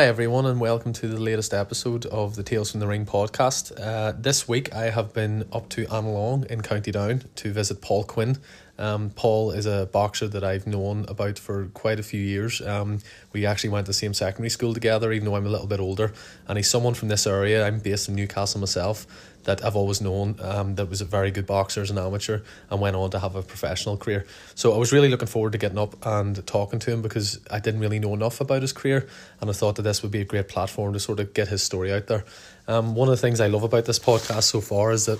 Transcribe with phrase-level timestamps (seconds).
[0.00, 3.78] Hi, everyone, and welcome to the latest episode of the Tales from the Ring podcast.
[3.78, 8.04] Uh, this week, I have been up to Annalong in County Down to visit Paul
[8.04, 8.38] Quinn.
[8.78, 12.62] Um, Paul is a boxer that I've known about for quite a few years.
[12.62, 13.00] Um,
[13.34, 15.80] we actually went to the same secondary school together, even though I'm a little bit
[15.80, 16.14] older.
[16.48, 17.66] And he's someone from this area.
[17.66, 19.06] I'm based in Newcastle myself
[19.44, 22.80] that I've always known um, that was a very good boxer as an amateur and
[22.80, 24.26] went on to have a professional career.
[24.54, 27.58] So I was really looking forward to getting up and talking to him because I
[27.58, 29.08] didn't really know enough about his career
[29.40, 31.62] and I thought that this would be a great platform to sort of get his
[31.62, 32.24] story out there.
[32.68, 35.18] Um, one of the things I love about this podcast so far is that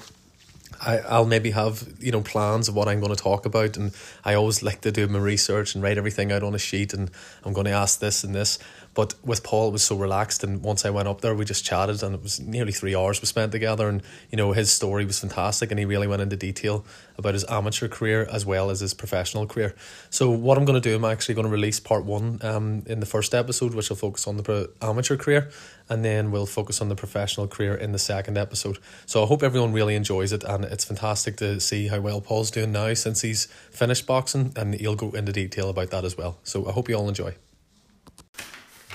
[0.80, 3.92] I, I'll maybe have, you know, plans of what I'm going to talk about and
[4.24, 7.10] I always like to do my research and write everything out on a sheet and
[7.44, 8.58] I'm going to ask this and this.
[8.92, 10.42] But with Paul, it was so relaxed.
[10.42, 13.20] And once I went up there, we just chatted, and it was nearly three hours
[13.20, 13.88] we spent together.
[13.88, 16.84] And you know, his story was fantastic, and he really went into detail
[17.16, 19.76] about his amateur career as well as his professional career.
[20.10, 22.98] So, what I'm going to do, I'm actually going to release part one um, in
[22.98, 25.50] the first episode, which will focus on the pro- amateur career,
[25.88, 28.78] and then we'll focus on the professional career in the second episode.
[29.06, 32.50] So, I hope everyone really enjoys it, and it's fantastic to see how well Paul's
[32.50, 36.38] doing now since he's finished boxing, and he'll go into detail about that as well.
[36.42, 37.36] So, I hope you all enjoy.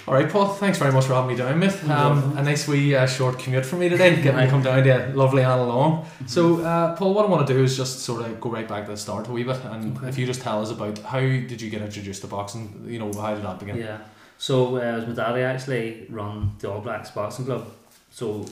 [0.07, 0.49] All right, Paul.
[0.49, 1.83] Thanks very much for having me down, mate.
[1.89, 5.11] Um, a nice wee uh, short commute for me today, getting to come down to
[5.15, 6.03] lovely Annalong.
[6.03, 6.27] Mm-hmm.
[6.27, 8.85] So, uh, Paul, what I want to do is just sort of go right back
[8.85, 10.09] to the start a wee bit, and okay.
[10.09, 12.85] if you just tell us about how did you get introduced to boxing?
[12.87, 13.77] You know, how did that begin?
[13.77, 13.97] Yeah.
[14.37, 17.65] So, uh, it was my daddy actually run the All Blacks Boxing Club.
[18.11, 18.45] So,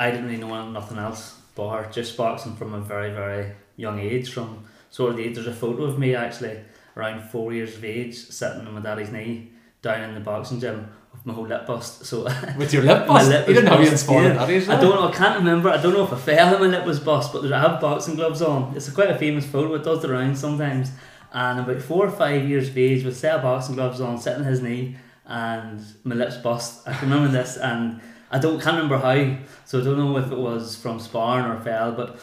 [0.00, 4.30] I didn't really know nothing else but just boxing from a very very young age.
[4.32, 6.58] From sort of the age, there's a photo of me actually
[6.96, 9.50] around four years of age, sitting on my daddy's knee
[9.86, 12.04] down in the boxing gym with my whole lip bust.
[12.04, 12.24] So
[12.58, 14.44] with your lip bust, lip you didn't have you inspired yeah.
[14.44, 15.08] that I don't know.
[15.08, 15.70] I can't remember.
[15.70, 18.16] I don't know if I fell and my lip was bust, but I have boxing
[18.16, 18.76] gloves on.
[18.76, 19.74] It's a quite a famous photo.
[19.74, 20.90] It does the rounds sometimes.
[21.32, 24.40] And about four or five years of age, with set of boxing gloves on, sitting
[24.40, 26.86] on his knee, and my lips bust.
[26.86, 29.38] I can remember this, and I don't can't remember how.
[29.64, 32.18] So I don't know if it was from sparring or fell, but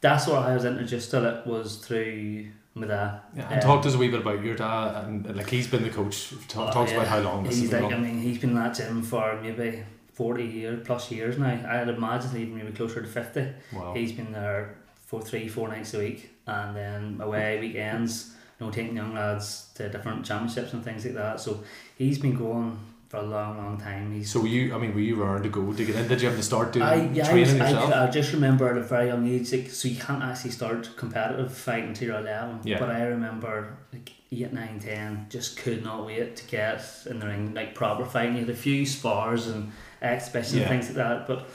[0.00, 2.48] that's where I was introduced to it was through
[2.80, 3.24] with that.
[3.36, 5.66] Yeah, and um, talk to us a wee bit about your dad and like he's
[5.66, 6.32] been the coach.
[6.48, 6.98] Talk, talks yeah.
[6.98, 7.84] about how long this he's like.
[7.84, 11.60] I mean, he's been in that gym for maybe forty years plus years now.
[11.68, 13.48] I'd imagine even maybe closer to fifty.
[13.72, 13.94] Wow.
[13.94, 18.34] He's been there for three, four nights a week, and then away weekends.
[18.58, 21.40] You know, taking young lads to different championships and things like that.
[21.40, 21.62] So
[21.96, 22.76] he's been going
[23.08, 24.12] for a long, long time.
[24.12, 24.74] He's so were you?
[24.74, 26.08] I mean, were you raring to go to get in?
[26.08, 27.92] Did you have to start doing I, yeah, training I, yourself?
[27.92, 30.96] I, I just remember at a very young age, like, so you can't actually start
[30.96, 32.60] competitive fighting until you're eleven.
[32.64, 32.78] Yeah.
[32.78, 37.26] But I remember like eight, nine, ten, just could not wait to get in the
[37.26, 38.34] ring, like proper fighting.
[38.34, 40.68] You had a few spars and exhibition yeah.
[40.68, 41.48] things like that, but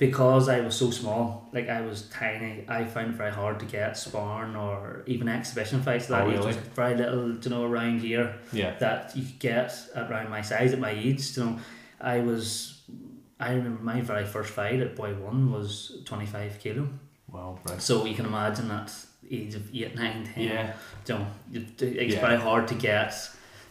[0.00, 3.66] because I was so small, like I was tiny, I found it very hard to
[3.66, 6.06] get sparring or even exhibition fights.
[6.06, 6.54] That oh, really?
[6.74, 8.34] very little, you know, around here.
[8.50, 8.78] Yeah.
[8.78, 11.36] That you could get around my size at my age.
[11.36, 11.58] You know,
[12.00, 12.82] I was.
[13.38, 16.88] I remember my very first fight at boy one was twenty five kilo.
[17.30, 17.58] Wow.
[17.64, 17.80] Right.
[17.80, 18.90] So you can imagine that
[19.30, 20.44] age of eight, nine, ten.
[20.44, 20.72] Yeah.
[21.06, 22.20] You know, it's yeah.
[22.20, 23.14] very hard to get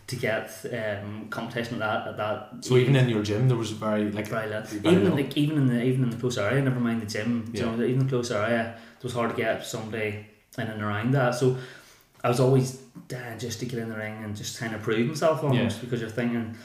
[0.09, 2.66] to get um, competition at that at that.
[2.66, 4.78] So even in your gym, there was a very like very little.
[4.78, 7.52] Even in, like even in the even in the close area, never mind the gym.
[7.53, 7.66] Yeah.
[7.66, 10.25] You know, even the close area, it was hard to get somebody
[10.58, 11.36] in and around that.
[11.36, 11.58] So
[12.24, 12.81] I was always
[13.14, 15.84] uh, just to get in the ring and just kind of prove myself almost yeah.
[15.84, 16.58] because you're thinking.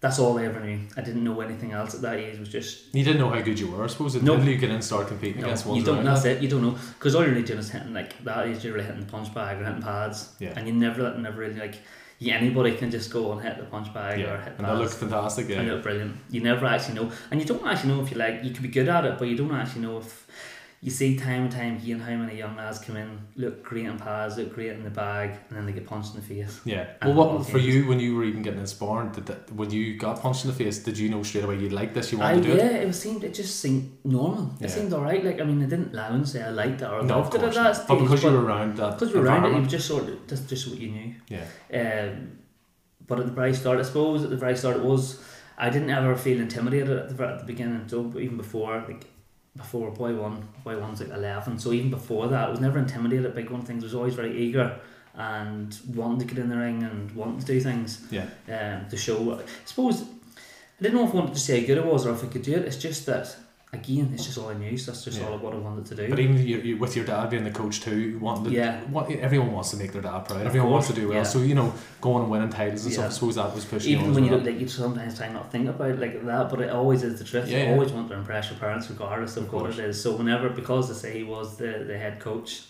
[0.00, 0.80] That's all I ever knew.
[0.96, 2.36] I didn't know anything else at that age.
[2.36, 3.84] It was just you didn't know how good you were.
[3.84, 5.76] I suppose until no, you get in and start competing no, against one.
[5.76, 6.02] You don't.
[6.02, 6.38] That's that.
[6.38, 6.42] it.
[6.42, 8.64] You don't know because all you're really doing is hitting like that age.
[8.64, 10.54] You're really hitting the punch bag or hitting pads, yeah.
[10.56, 11.76] and you never, never really like
[12.22, 14.34] yeah, anybody can just go and hit the punch bag yeah.
[14.34, 15.60] or hit the and that looks fantastic yeah.
[15.60, 16.16] And look brilliant.
[16.28, 17.10] You never actually know.
[17.30, 19.26] And you don't actually know if you like you could be good at it but
[19.26, 20.26] you don't actually know if
[20.82, 23.98] you see time and time again how many young lads come in, look great in
[23.98, 26.58] pads, look great in the bag, and then they get punched in the face.
[26.64, 26.86] Yeah.
[27.02, 29.12] Well, what for you when you were even getting in sparring?
[29.12, 31.72] Did that, when you got punched in the face, did you know straight away you'd
[31.72, 32.10] like this?
[32.10, 32.72] You wanted I, to do yeah, it?
[32.72, 34.54] Yeah, it seemed it just seemed normal.
[34.58, 34.68] It yeah.
[34.68, 35.22] seemed alright.
[35.22, 37.42] Like I mean, I didn't lie and say I liked it or no, loved it
[37.42, 37.88] at that stage.
[37.88, 40.26] But because you were around that, because you were around it, you just sort of
[40.26, 41.14] that's just what you knew.
[41.28, 42.08] Yeah.
[42.08, 42.38] Um,
[43.06, 45.22] but at the very start, I suppose at the very start, it was
[45.58, 47.86] I didn't ever feel intimidated at the, at the beginning.
[47.86, 49.04] So even before, like
[49.56, 51.58] before boy one, boy one's like eleven.
[51.58, 53.82] So even before that, I was never intimidated by going things.
[53.82, 54.78] I was always very eager
[55.14, 58.06] and wanting to get in the ring and wanting to do things.
[58.10, 58.26] Yeah.
[58.48, 59.40] Um, to show.
[59.40, 62.12] I suppose I didn't know if I wanted to say how good it was or
[62.12, 62.64] if I could do it.
[62.64, 63.36] It's just that
[63.72, 64.76] again, it's just all I knew.
[64.76, 65.28] So that's just yeah.
[65.28, 66.08] all what I wanted to do.
[66.08, 68.80] But even you, you, with your dad being the coach too, you wanted yeah.
[68.84, 70.40] What, everyone wants to make their dad proud.
[70.40, 71.18] Of everyone course, wants to do well.
[71.18, 71.22] Yeah.
[71.22, 72.98] So you know, going and winning titles and yeah.
[72.98, 73.10] stuff.
[73.10, 73.92] I suppose that was pushing.
[73.92, 76.70] Even when you don't, like, you sometimes try not think about like that, but it
[76.70, 77.48] always is the truth.
[77.48, 80.02] Yeah, you always want to impress your parents, regardless of, of what it is.
[80.02, 82.64] So whenever, because they say he was the, the head coach,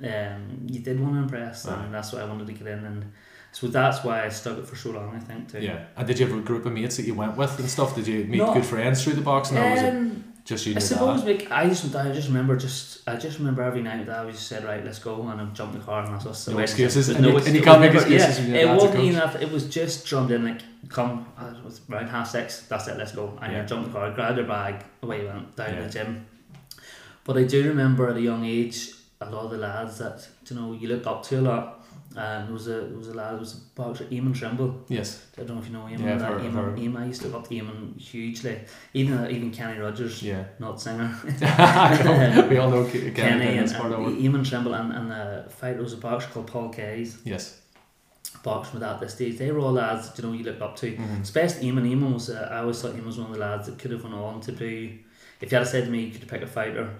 [0.00, 0.34] yeah.
[0.34, 3.04] um, you did want to impress, and that's why I wanted to get in and
[3.52, 5.60] So that's why I stuck it for so long, I think, too.
[5.60, 5.86] Yeah.
[5.96, 7.94] And did you have a group of mates that you went with and stuff?
[7.94, 10.74] Did you meet no, good friends through the boxing, or was it um, just you?
[10.74, 14.18] I suppose, like, I just, I just remember, just, I just remember every night that
[14.18, 16.26] I was just said, right, let's go, and I jumped in the car, and that's
[16.26, 16.48] us.
[16.48, 18.48] No excuses, and, no, and you can't make excuses.
[18.48, 19.36] Yeah, it wasn't enough.
[19.36, 22.62] It was just drummed in, like, come, uh, it was around half six.
[22.62, 22.96] That's it.
[22.96, 23.38] Let's go.
[23.42, 23.62] And yeah.
[23.62, 25.80] I jumped in the car, grabbed their bag, away went down yeah.
[25.80, 26.26] to the gym.
[27.24, 30.56] But I do remember at a young age, a lot of the lads that you
[30.56, 31.77] know you looked up to a lot
[32.18, 34.84] um, there was a there was a lad, there was a boxer, Eamon Trimble.
[34.88, 35.24] Yes.
[35.36, 36.00] I don't know if you know Eamon.
[36.00, 36.32] Yeah, that.
[36.32, 38.60] Eamon, Eamon, I used to to Eamon hugely.
[38.92, 40.20] Even uh, even Kenny Rogers.
[40.20, 40.44] Yeah.
[40.58, 41.16] Not singer.
[42.50, 45.82] we all know Kenny, Kenny and, and, and Eamon Trimble and, and the fight there
[45.82, 47.18] was a boxer called Paul Kays.
[47.24, 47.60] Yes.
[48.42, 50.90] Boxing with at this stage, they were all lads you know you looked up to.
[50.90, 51.22] Mm-hmm.
[51.22, 51.88] Especially Eamon.
[51.88, 54.02] Eamon was uh, I always thought Eamon was one of the lads that could have
[54.02, 54.98] went on to do.
[55.40, 56.90] If you had said to me you could pick a fighter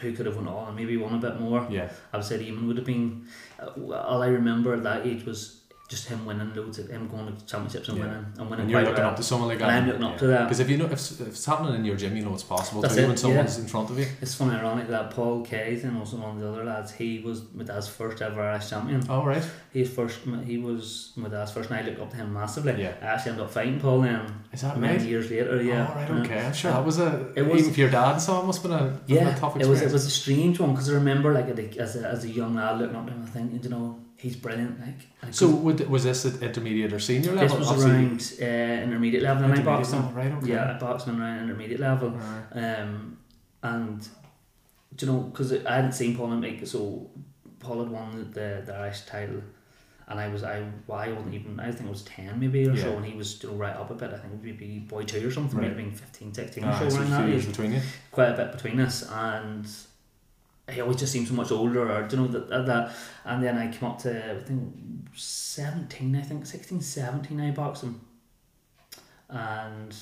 [0.00, 1.66] who could have won on and maybe won a bit more.
[1.70, 1.90] Yeah.
[2.12, 3.26] I would say Eamon would have been.
[3.60, 5.59] All I remember at that age was
[5.90, 8.04] just him winning loads of him going to championships and yeah.
[8.04, 8.62] winning and winning.
[8.62, 9.10] And you're looking well.
[9.10, 9.70] up to someone like that.
[9.70, 10.08] And I'm looking yeah.
[10.08, 12.24] up to that because if you know if, if, it's happening in your gym, you
[12.24, 13.64] know it's possible That's too it, when someone's yeah.
[13.64, 14.06] in front of you.
[14.22, 16.92] It's funny, ironic that Paul Kays and also one of the other lads.
[16.92, 19.02] He was my dad's first ever Irish champion.
[19.08, 19.42] Oh right.
[19.72, 20.20] He's first.
[20.44, 22.80] He was my dad's first, and I looked up to him massively.
[22.80, 22.94] Yeah.
[23.02, 24.32] I actually ended up fighting Paul then.
[24.52, 25.04] Is that many right?
[25.04, 25.60] years later?
[25.60, 25.90] Yeah.
[25.90, 26.24] Oh right.
[26.24, 26.46] Okay.
[26.46, 27.32] I'm sure that was a.
[27.34, 29.34] It was even for your dad, saw, it must have been a yeah.
[29.34, 29.66] A tough experience.
[29.66, 29.82] It was.
[29.82, 32.78] It was a strange one because I remember like as a, as a young lad
[32.78, 34.78] looking up to him, I think you know he's brilliant.
[34.80, 37.58] Like, so would, was this at intermediate or senior level?
[37.58, 40.14] This was around uh, intermediate level, and I boxed him.
[40.14, 40.50] Right, okay.
[40.50, 42.78] Yeah, I boxed him around intermediate level, right.
[42.80, 43.18] um,
[43.62, 44.06] and
[44.94, 47.10] do you know because I hadn't seen Paul make so
[47.58, 49.42] Paul had won the the Irish title.
[50.08, 52.72] And I was I why I wasn't even I think it was ten maybe or
[52.72, 52.82] yeah.
[52.82, 55.30] so and he was still right up a bit I think maybe boy two or
[55.30, 55.76] something right.
[55.76, 57.80] maybe 15 16 ah, or so around that age between you
[58.10, 59.70] quite a bit between us and
[60.70, 62.92] he always just seemed so much older, or you know that, that
[63.24, 64.74] and then I came up to I think
[65.14, 68.00] seventeen, I think 16, 17 I boxed him,
[69.28, 69.94] and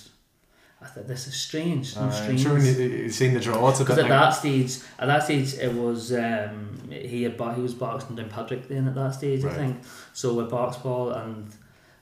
[0.81, 1.97] I thought this is strange.
[1.97, 2.43] Uh, strange.
[2.43, 3.69] Sure, you've seen the draw.
[3.71, 4.11] It's because at like...
[4.11, 8.87] that stage, at that stage, it was um, he had he was boxing Downpatrick then
[8.87, 9.53] at that stage, right.
[9.53, 9.83] I think.
[10.13, 11.53] So I boxed Paul and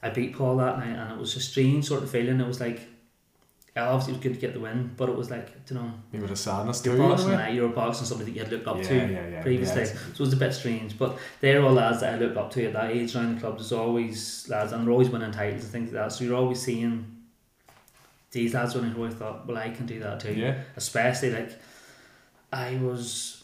[0.03, 2.41] I beat Paul that night, and it was a strange sort of feeling.
[2.41, 2.87] It was like
[3.77, 6.27] obviously it was good to get the win, but it was like, you know, maybe
[6.27, 8.95] the sadness you're boxing, uh, you're boxing somebody that you had looked up yeah, to
[8.95, 10.99] yeah, yeah, previously, so it was a bit strange.
[10.99, 13.59] But they're all lads that I looked up to at that age around the club.
[13.59, 16.13] There's always lads, and they're always winning titles and things like that.
[16.13, 17.23] So you're always seeing
[18.31, 18.93] these lads winning.
[18.93, 20.33] Who I thought, well, I can do that too.
[20.33, 20.63] Yeah.
[20.77, 21.53] Especially like
[22.53, 23.36] I was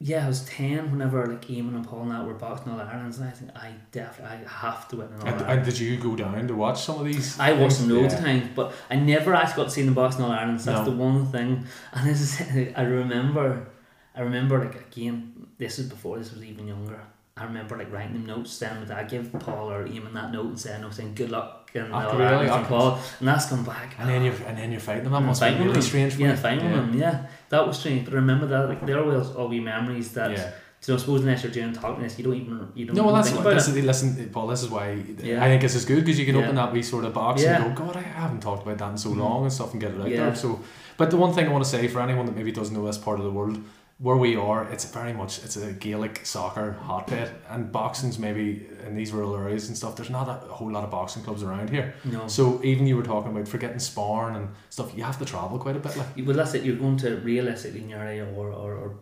[0.00, 3.18] yeah, I was ten whenever like Eamon and Paul and that were boxing all Irelands,
[3.18, 5.96] and I think I definitely I have to win an All and, and did you
[5.96, 7.38] go down to watch some of these?
[7.40, 8.20] I watched them loads yeah.
[8.20, 10.64] of times, but I never actually got to see them boxing all Irelands.
[10.64, 10.92] That's no.
[10.92, 13.66] the one thing, and this is I remember,
[14.14, 15.34] I remember like again.
[15.58, 17.00] This is before this was even younger.
[17.36, 20.46] I remember like writing them notes, saying that I give Paul or Eamon that note
[20.46, 22.48] and saying, "I was saying good luck." And oh, really?
[22.48, 23.94] Oh, Paul, and that's come back.
[23.98, 25.12] And then you're and then you're fighting them.
[25.12, 26.14] That must be really strange.
[26.14, 26.76] For yeah, fighting yeah.
[26.76, 26.94] them.
[26.98, 28.04] Yeah, that was strange.
[28.04, 30.30] But remember that like there are all wee memories that.
[30.32, 30.52] Yeah.
[30.80, 32.94] So I suppose unless you're doing talking this, you don't even you don't.
[32.94, 34.46] No, well, that's think what, this is, listen, Paul.
[34.46, 35.44] This is why yeah.
[35.44, 36.42] I think this is good because you can yeah.
[36.42, 37.64] open that wee sort of box yeah.
[37.64, 39.16] and go, God, I haven't talked about that in so mm.
[39.16, 40.34] long and stuff, and get it out there.
[40.36, 40.60] So,
[40.96, 42.96] but the one thing I want to say for anyone that maybe doesn't know this
[42.96, 43.58] part of the world,
[43.98, 48.94] where we are, it's very much it's a Gaelic soccer hotbed, and boxing's maybe in
[48.94, 49.96] these rural areas and stuff.
[49.96, 51.94] There's not a whole lot of boxing clubs around here.
[52.04, 52.28] No.
[52.28, 55.76] So even you were talking about forgetting Sparn and stuff, you have to travel quite
[55.76, 55.96] a bit.
[55.96, 56.62] Like, well, that's it.
[56.62, 58.94] You're going to realistically in your area or, or, or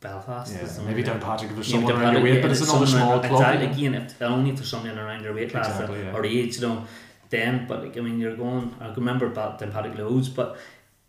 [0.00, 0.52] Belfast.
[0.52, 3.32] Yeah, maybe Downpatrick if there's someone around your weight, yeah, but it's another small club.
[3.32, 3.66] Exactly.
[3.66, 6.16] Again, if only if there's someone around your weight class exactly, or, yeah.
[6.16, 6.84] or age, you know.
[7.30, 8.74] Then, but like, I mean, you're going.
[8.80, 10.58] I remember about Downpatrick loads, but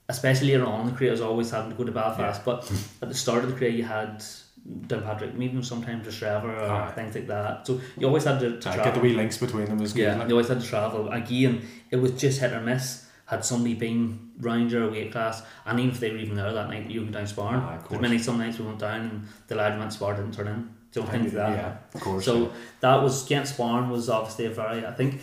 [0.10, 2.40] especially later on the career, I was always having to go to Belfast.
[2.40, 2.46] Yeah.
[2.46, 4.24] But at the start of the career, you had
[4.68, 6.92] Downpatrick, even sometimes just Trevor or ah.
[6.92, 7.68] things like that.
[7.68, 8.84] So you always had to, to travel.
[8.84, 10.28] Get the wee links between them as Yeah, like.
[10.28, 11.10] you always had to travel.
[11.10, 13.08] Again, it was just hit or miss.
[13.26, 16.70] Had somebody been round your weight class, and even if they were even there that
[16.70, 17.62] night, you went down sparring.
[17.62, 20.48] Ah, There's many some nights we went down and the lad went spar didn't turn
[20.48, 20.74] in.
[20.92, 21.50] Don't think that.
[21.50, 22.26] Yeah, of course.
[22.26, 22.50] So yeah.
[22.82, 25.22] that was getting sparring was obviously a very I think.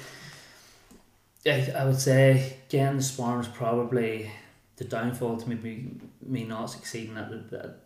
[1.47, 4.31] I, I would say getting sparring was probably
[4.81, 5.91] the downfall to maybe
[6.27, 7.77] me not succeeding at at,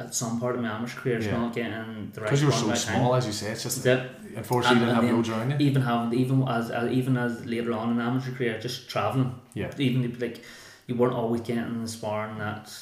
[0.00, 1.38] at some part of my amateur career is yeah.
[1.38, 2.26] not getting the right.
[2.26, 3.18] Because you were so small, time.
[3.18, 5.56] as you say, it's just that, unfortunately you didn't have roads around you.
[5.60, 9.40] Even having even as, as even as later on in amateur career, just traveling.
[9.54, 9.70] Yeah.
[9.78, 10.42] Even like
[10.88, 12.74] you weren't always getting the sparring that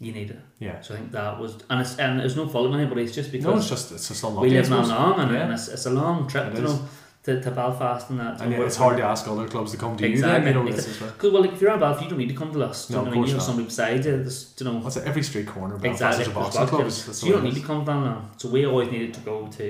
[0.00, 0.40] you needed.
[0.58, 0.80] Yeah.
[0.80, 3.04] So I think that was and it's and there's no fault of anybody.
[3.04, 4.42] It's just because no, it's just it's just a long.
[4.42, 5.44] We live in long and, yeah.
[5.44, 6.52] and it's, it's a long trip.
[6.52, 6.80] It you know
[7.24, 8.40] to, to Belfast and that.
[8.40, 10.48] And yeah, it's hard to ask other clubs to come to exactly.
[10.48, 12.34] you then, you know, Because, well, like, if you're in Belfast, you don't need to
[12.34, 12.90] come to us.
[12.90, 14.26] No, you know, of course you have somebody beside you.
[14.58, 16.32] You know, What's it, every street corner, Belfast exactly.
[16.32, 16.90] a boxing club.
[16.90, 18.22] So you don't need to come down there.
[18.36, 19.66] So we always needed to go to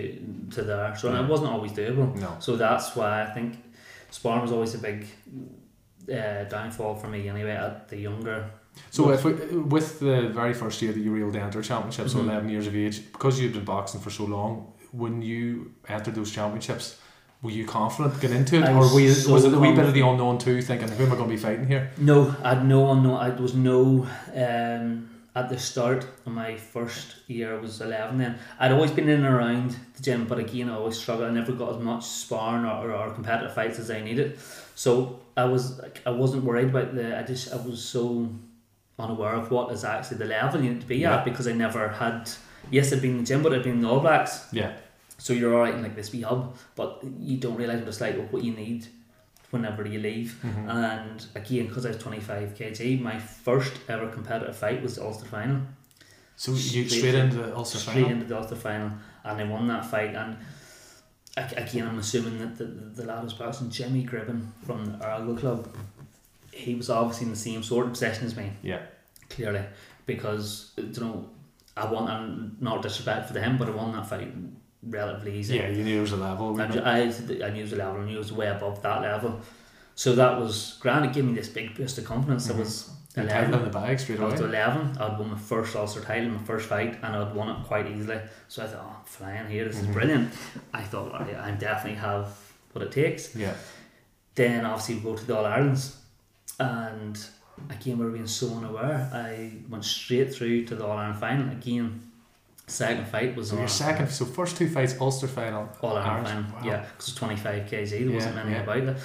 [0.51, 0.97] to there.
[0.97, 1.23] So yeah.
[1.23, 2.15] it wasn't always doable.
[2.17, 2.37] No.
[2.39, 3.57] So that's why I think
[4.11, 5.07] sparring was always a big
[6.13, 8.51] uh, downfall for me anyway at the younger
[8.91, 12.11] so if we, with the very first year that you were able to enter championships,
[12.11, 12.27] mm-hmm.
[12.27, 16.15] so eleven years of age, because you'd been boxing for so long, when you entered
[16.15, 16.99] those championships,
[17.43, 19.87] were you confident getting into it, or was, you, so was it a wee bit
[19.87, 21.91] of the unknown too, thinking who am I going to be fighting here?
[21.97, 23.17] No, I had no unknown.
[23.17, 24.09] I was no.
[24.35, 28.39] Um, at the start of my first year, I was 11 then.
[28.59, 31.31] I'd always been in and around the gym, but again, I always struggled.
[31.31, 34.39] I never got as much sparring or, or, or competitive fights as I needed.
[34.75, 37.17] So I was I wasn't worried about the.
[37.17, 38.29] I just I was so
[38.99, 41.19] unaware of what is actually the level you need to be yeah.
[41.19, 42.31] at because I never had.
[42.71, 44.47] Yes, I'd been in the gym, but I'd been in the All Blacks.
[44.53, 44.73] Yeah.
[45.19, 48.01] So you're all right in like this wee hub, but you don't realize what it's
[48.01, 48.87] like or what you need
[49.51, 50.39] whenever you leave.
[50.45, 50.69] Mm-hmm.
[50.69, 55.27] And again, because I was 25 kg, my first ever competitive fight was the Ulster
[55.27, 55.63] final.
[56.37, 58.11] So you straight, straight into the Ulster straight final?
[58.11, 58.93] into the Ulster final,
[59.25, 60.15] and I won that fight.
[60.15, 60.37] And
[61.37, 65.37] again, I'm assuming that the, the, the lad was boxing Jimmy Gribben from the Argo
[65.37, 65.69] Club
[66.59, 68.53] he was obviously in the same sort of position as me.
[68.63, 68.83] Yeah.
[69.31, 69.65] Clearly,
[70.07, 71.29] because you know,
[71.77, 74.33] I won, and not disrespect for him, but I won that fight
[74.83, 75.57] relatively easy.
[75.57, 76.61] Yeah, you knew it was a level.
[76.61, 79.03] I, I, I knew it was a level, I knew it was way above that
[79.03, 79.41] level.
[79.95, 81.07] So that was grand.
[81.07, 82.47] It gave me this big boost of confidence.
[82.47, 82.59] Mm-hmm.
[82.59, 83.53] It was 11.
[83.53, 84.29] in the bag straight away.
[84.29, 84.99] I was 11.
[84.99, 88.21] I'd won my first Ulster title, my first fight, and I'd won it quite easily.
[88.47, 89.65] So I thought, oh, I'm flying here.
[89.65, 89.89] This mm-hmm.
[89.89, 90.33] is brilliant.
[90.73, 92.29] I thought, I, I definitely have
[92.73, 93.35] what it takes.
[93.35, 93.55] Yeah.
[94.37, 95.97] Then obviously we go to the All Irelands
[96.61, 97.19] and
[97.71, 99.11] again, we were being so unaware.
[99.13, 101.51] I went straight through to the All Ireland final.
[101.51, 102.08] Again,
[102.69, 103.51] second fight was.
[103.51, 105.69] So your second, so first two fights, Ulster final.
[105.81, 106.63] All Ireland final, wow.
[106.65, 108.63] yeah, because it's 25 kg, there yeah, wasn't many yeah.
[108.63, 108.99] about it.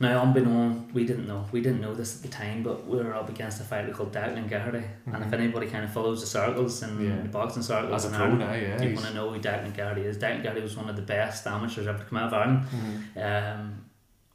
[0.00, 1.46] Now, unbeknown, we didn't know.
[1.52, 4.12] We didn't know this at the time, but we were up against a fighter called
[4.12, 4.78] Declan Geraghty.
[4.78, 5.14] Mm-hmm.
[5.14, 5.40] And if mm-hmm.
[5.40, 7.22] anybody kind of follows the circles and yeah.
[7.22, 10.02] the boxing circles, As a pro now, yeah, you want to know who Declan Geraghty
[10.02, 10.18] is.
[10.18, 12.66] Declan Geraghty was one of the best amateurs ever to come out of Ireland.
[12.66, 13.60] Mm-hmm.
[13.60, 13.84] Um,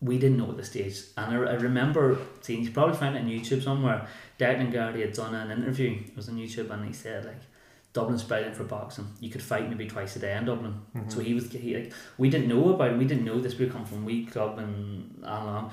[0.02, 1.02] we didn't know at the stage.
[1.18, 4.08] And I, I remember seeing, you probably find it on YouTube somewhere,
[4.40, 7.42] Declan Geraghty had done an interview, it was on YouTube, and he said, like,
[7.94, 9.08] Dublin's brilliant for boxing.
[9.20, 10.80] You could fight maybe twice a day in Dublin.
[10.96, 11.10] Mm-hmm.
[11.10, 13.68] So he was, he, like, we didn't know about it, we didn't know this, we
[13.68, 15.72] come from Wee Club Annalong.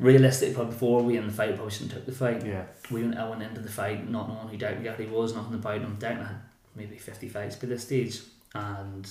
[0.00, 2.44] Realistically, probably before we in the fight, probably shouldn't took the fight.
[2.44, 2.64] Yeah.
[2.90, 5.80] We went, I went into the fight not knowing who Declan Geraghty was, nothing about
[5.80, 5.96] him.
[5.98, 6.40] Declan had
[6.76, 8.20] maybe 50 fights by this stage.
[8.54, 9.08] And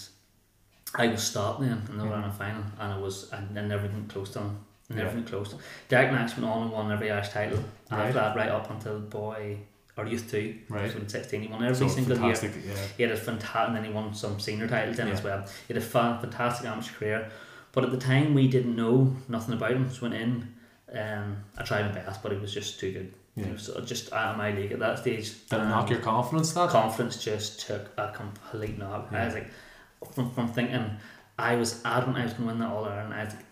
[0.95, 2.09] I was stopped then in the mm.
[2.09, 5.05] round final, and I was and, and everything close to him, and yeah.
[5.05, 5.53] everything close.
[5.89, 7.99] Derek Max went on and won every Irish title right.
[7.99, 9.57] after that, right up until boy
[9.97, 10.55] or used to.
[10.69, 10.91] Right.
[10.91, 12.35] So in sixteen, he won every so single year.
[12.43, 12.75] Yeah.
[12.95, 15.13] He had a fantastic, and then he won some senior titles then yeah.
[15.13, 15.45] as well.
[15.67, 17.31] He had a fantastic amateur career,
[17.71, 19.89] but at the time we didn't know nothing about him.
[19.89, 20.53] So went in.
[20.93, 23.13] Um, I tried my best, but it was just too good.
[23.35, 23.57] Yeah.
[23.57, 25.47] So just out of my league at that stage.
[25.49, 26.53] Did it knock your confidence?
[26.53, 29.09] That confidence just took a complete knock.
[29.11, 29.21] Yeah.
[29.21, 29.51] I was like
[30.13, 30.91] from, from thinking
[31.37, 33.13] I was adamant I was going to win that All Ireland.
[33.13, 33.43] I was like,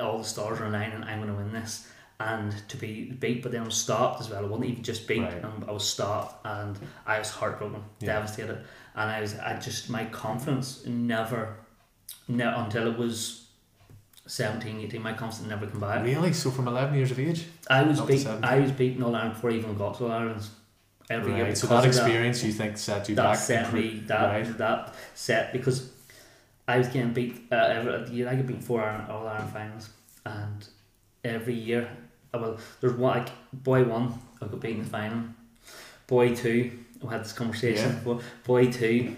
[0.00, 1.02] all the stars are aligning.
[1.02, 1.88] I'm going to win this.
[2.30, 4.44] And to be beat, but then I was stopped as well.
[4.44, 5.44] I wasn't even just beat, right.
[5.66, 8.14] I was stopped, and I was heartbroken, yeah.
[8.14, 8.58] devastated,
[8.94, 11.56] and I was, I just my confidence never,
[12.28, 13.46] ne- until it was
[14.26, 16.04] 17, 18, my confidence never came back.
[16.04, 16.32] Really?
[16.32, 17.46] So from 11 years of age?
[17.68, 20.42] I was beat, I was beating All Ireland before I even got to All Ireland
[21.10, 21.46] every right.
[21.46, 21.54] year.
[21.54, 23.38] So that experience that, you think set you that back?
[23.38, 24.58] Set me that right.
[24.58, 25.90] that set because
[26.68, 28.28] I was getting beat uh, every year.
[28.28, 29.90] I get beat four All Ireland finals,
[30.24, 30.68] and
[31.24, 31.90] every year,
[32.38, 35.24] well, there's one like boy one I got beat in the final,
[36.06, 38.00] boy two we had this conversation.
[38.06, 38.18] Yeah.
[38.44, 39.16] Boy two,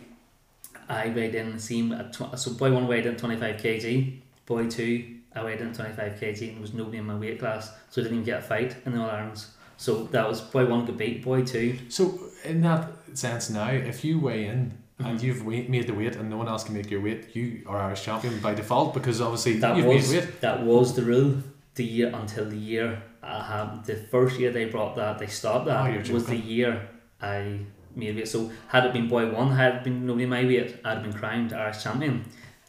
[0.89, 4.19] I weighed in the same at tw- so boy one weighed in twenty five kg,
[4.47, 7.39] boy two I weighed in twenty five kg and there was nobody in my weight
[7.39, 9.51] class, so I didn't even get a fight in the All Irelands.
[9.77, 11.79] So that was boy one could beat boy two.
[11.89, 15.11] So in that sense now, if you weigh in mm-hmm.
[15.11, 17.79] and you've made the weight and no one else can make your weight, you are
[17.79, 20.41] Irish champion by default because obviously that you've was, made weight.
[20.41, 21.43] That was the rule.
[21.75, 26.09] The year until the year had the first year they brought that they stopped that
[26.09, 26.89] oh, was the year
[27.21, 27.61] I
[27.97, 28.29] made weight.
[28.29, 31.13] So had it been boy one, had it been nobody my weight, I'd have been
[31.13, 32.25] crowned Irish champion.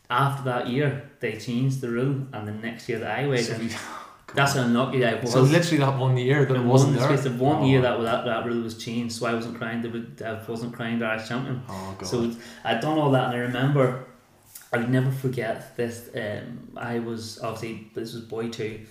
[0.09, 3.57] After that year, they changed the rule, and the next year that I weighed so
[4.35, 5.31] that's how unlucky I was.
[5.31, 7.25] So literally that one year that it wasn't one, there.
[7.25, 7.65] Of one oh.
[7.65, 9.85] year that, that that rule was changed, so I wasn't crowned.
[10.23, 11.63] I wasn't crowned Irish champion.
[11.67, 12.07] Oh god.
[12.07, 12.31] So
[12.63, 14.05] I'd done all that, and I remember.
[14.75, 16.09] I'll never forget this.
[16.15, 18.81] Um, I was obviously this was boy two,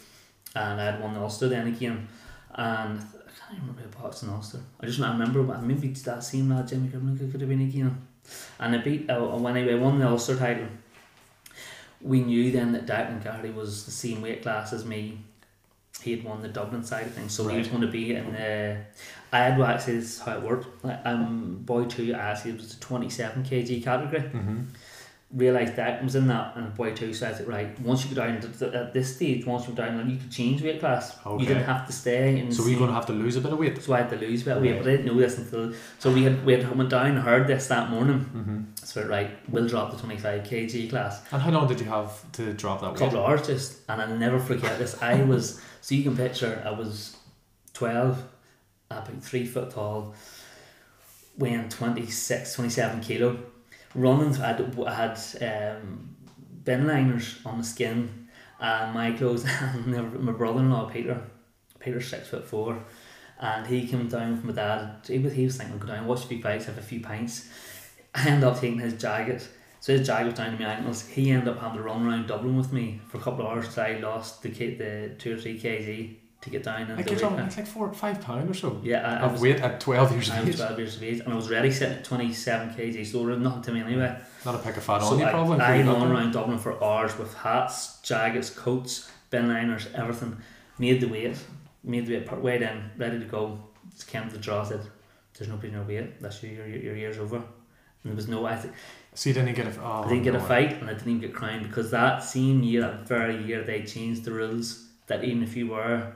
[0.54, 2.08] and I had won the Ulster then again,
[2.54, 4.60] and I can't remember who boxed in Ulster.
[4.80, 5.22] I just remember.
[5.22, 8.06] I remember maybe that same lad Jimmy Grimley could have been again,
[8.58, 10.68] and I beat uh, when I won the Ulster title
[12.04, 15.18] we knew then that Declan Geraghty was the same weight class as me.
[16.02, 17.52] He had won the Dublin side of things, so right.
[17.52, 18.76] he was going to be in the.
[19.32, 20.84] I had to actually this is how it worked.
[20.84, 24.20] Like, um, boy two actually was the twenty seven kg category.
[24.20, 24.60] Mm-hmm
[25.34, 28.40] realised that was in that and boy two says it right once you go down
[28.40, 31.18] to, at this stage once you're down you could change weight class.
[31.26, 31.42] Okay.
[31.42, 33.52] you didn't have to stay in so we're going to have to lose a bit
[33.52, 33.80] of weight.
[33.82, 35.72] So I had to lose a bit of weight but I didn't know this until
[35.98, 38.20] so we had we had went down and heard this that morning.
[38.20, 38.60] Mm-hmm.
[38.76, 41.22] so right we'll drop the 25 kg class.
[41.32, 43.00] And how long did you have to drop that weight?
[43.00, 45.02] a couple of hours just and I'll never forget this.
[45.02, 47.16] I was so you can picture I was
[47.72, 48.22] 12
[48.90, 50.14] about 3 foot tall
[51.36, 53.38] weighing 26 27 kilo
[53.94, 56.16] running, had, had um,
[56.64, 58.28] bin liners on the skin
[58.60, 61.22] and my clothes and my brother-in-law Peter
[61.78, 62.82] Peter's six foot four
[63.40, 64.96] and he came down with my dad.
[65.06, 67.48] He was, he was thinking go down watch a few fights have a few pints.
[68.14, 69.48] I ended up taking his jacket.
[69.80, 71.06] So his jacket was down to my ankles.
[71.06, 73.66] He ended up having to run around Dublin with me for a couple of hours
[73.66, 77.38] until I lost the, the two or three kg to get down into get On,
[77.40, 78.78] it's like four, five pound or so.
[78.84, 80.40] Yeah, I, of I was, weight at twelve years of age.
[80.40, 83.06] I was twelve years of age, and I was ready sitting at twenty seven kg,
[83.06, 84.14] so it was nothing to me anyway.
[84.44, 85.58] Not a pick of fat so on you, probably.
[85.60, 90.36] I ran around Dublin for hours with hats, jackets, coats, bin liners, everything.
[90.78, 91.38] Made the weight,
[91.82, 93.58] made the weight part way in, ready to go.
[93.92, 94.80] Just came to the draw, said,
[95.38, 96.20] "There's no nobody no weight.
[96.20, 96.50] That's you.
[96.50, 97.44] Your your year's over." And
[98.04, 98.44] there was no.
[98.44, 98.74] I think.
[99.14, 99.80] So you didn't get a.
[99.80, 100.40] Oh, I didn't get no.
[100.40, 103.62] a fight, and I didn't even get crowned because that same year, that very year,
[103.62, 106.12] they changed the rules that even if you were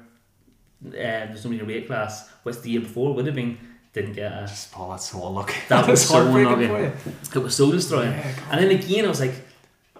[0.86, 3.58] uh, there's only a weight class, which the year before would have been,
[3.92, 4.46] didn't get a.
[4.46, 5.56] Just, Paul, that's so unlucky.
[5.68, 6.64] That was so unlucky.
[6.64, 8.12] It was so destroying.
[8.12, 9.34] Yeah, and then again, I was like,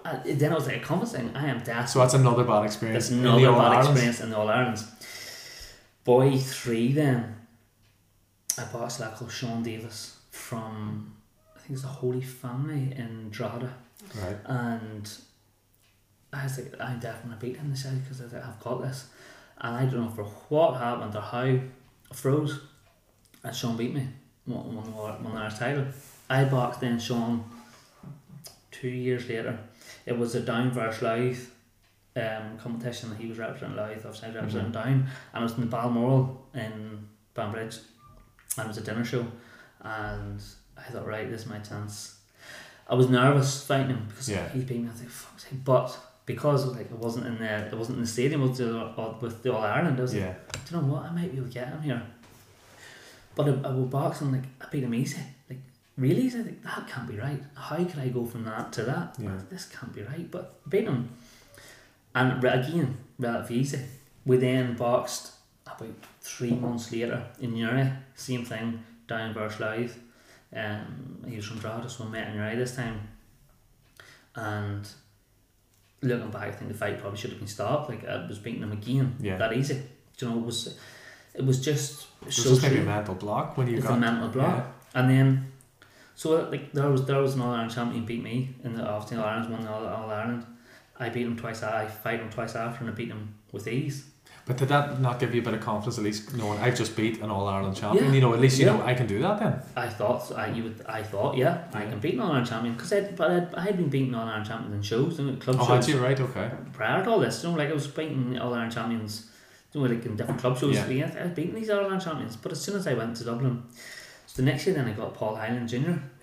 [0.05, 1.37] uh, then I was like, confidence.
[1.37, 1.89] I am desperate.
[1.89, 3.09] So that's another bad experience.
[3.09, 4.87] That's another bad experience in the All Irelands.
[6.05, 7.37] Boy three then,
[8.57, 11.15] I boxed a lad called Sean Davis from,
[11.55, 13.75] I think it's the Holy Family in Drogheda.
[14.23, 14.37] Right.
[14.47, 15.11] And
[16.33, 19.09] I was like, I'm definitely beat him this year because I've got this
[19.61, 21.61] and I don't know for what happened or how I
[22.13, 22.61] froze.
[23.45, 24.09] And Sean beat me
[24.49, 25.87] won, won, won our title.
[26.29, 27.45] I boxed then Sean
[28.71, 29.59] two years later.
[30.07, 31.55] It was a Down versus Louth
[32.17, 34.73] um, competition that he was representing Louth I was representing mm-hmm.
[34.73, 35.07] Down.
[35.33, 37.79] And it was in the Balmoral in Banbridge
[38.57, 39.27] and it was a dinner show.
[39.81, 40.41] And
[40.77, 42.17] I thought right this is my chance.
[42.89, 44.49] I was nervous fighting him because yeah.
[44.49, 44.89] he beat me.
[44.89, 45.97] I was like fuck's sake but
[46.29, 48.71] because like it wasn't in the it wasn't in the stadium with the
[49.23, 49.99] with the All Ireland.
[49.99, 50.27] I was yeah.
[50.27, 51.03] like, do you know what?
[51.07, 52.03] I might be able to get him here.
[53.35, 55.23] But I, I will box and like I beat him easy.
[55.49, 55.61] Like
[55.97, 56.43] really easy.
[56.43, 57.43] Like that can't be right.
[57.55, 59.17] How could I go from that to that?
[59.19, 59.41] Yeah.
[59.51, 60.31] This can't be right.
[60.31, 61.09] But I beat him,
[62.15, 63.81] and again relatively easy.
[64.27, 65.33] We then boxed
[65.65, 67.91] about three months later in Newry.
[68.15, 69.99] Same thing down versus Louth.
[70.55, 73.01] Um, he was from Drogheda, so we met in Newry this time,
[74.35, 74.87] and
[76.03, 77.89] looking back, I think the fight probably should have been stopped.
[77.91, 79.17] Like I was beating him again.
[79.21, 79.37] Yeah.
[79.37, 79.83] That easy.
[80.17, 80.79] Do you know, it was
[81.35, 84.01] it was just it so just maybe a mental block when you it's got a
[84.01, 84.57] mental block.
[84.57, 85.01] Yeah.
[85.01, 85.53] And then
[86.15, 89.19] so like there was there was an All Ireland champion beat me in the obviously
[89.19, 90.47] All Ireland won the All, All Ireland.
[90.99, 94.05] I beat him twice I fight him twice after and I beat him with ease.
[94.49, 96.97] But did that not give you a bit of confidence at least knowing I've just
[96.97, 98.07] beat an All Ireland champion?
[98.07, 98.13] Yeah.
[98.13, 98.79] You know, at least you yeah.
[98.79, 99.61] know I can do that then.
[99.77, 101.65] I thought I you would I thought yeah.
[101.75, 104.15] I can beat an All Ireland champion because I but I'd, I had been beating
[104.15, 105.87] All Ireland champions in shows and club oh, shows.
[105.87, 106.19] Oh, you right?
[106.19, 106.51] Okay.
[106.73, 109.31] Prior to all this, you know, like I was beating All Ireland champions,
[109.75, 110.75] you know, like in different club shows.
[110.77, 110.89] Yeah.
[110.89, 113.25] yeah I was beating these All Ireland champions, but as soon as I went to
[113.25, 113.65] Dublin,
[114.27, 115.77] so the next year then I got Paul Hyland Jr.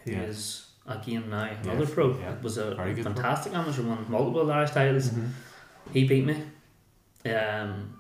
[0.04, 0.24] who yeah.
[0.24, 2.18] is again now another pro.
[2.18, 2.34] Yeah.
[2.34, 5.10] It was a fantastic amateur, won multiple Irish titles.
[5.10, 5.28] Mm-hmm.
[5.94, 6.42] He beat me.
[7.32, 7.95] Um,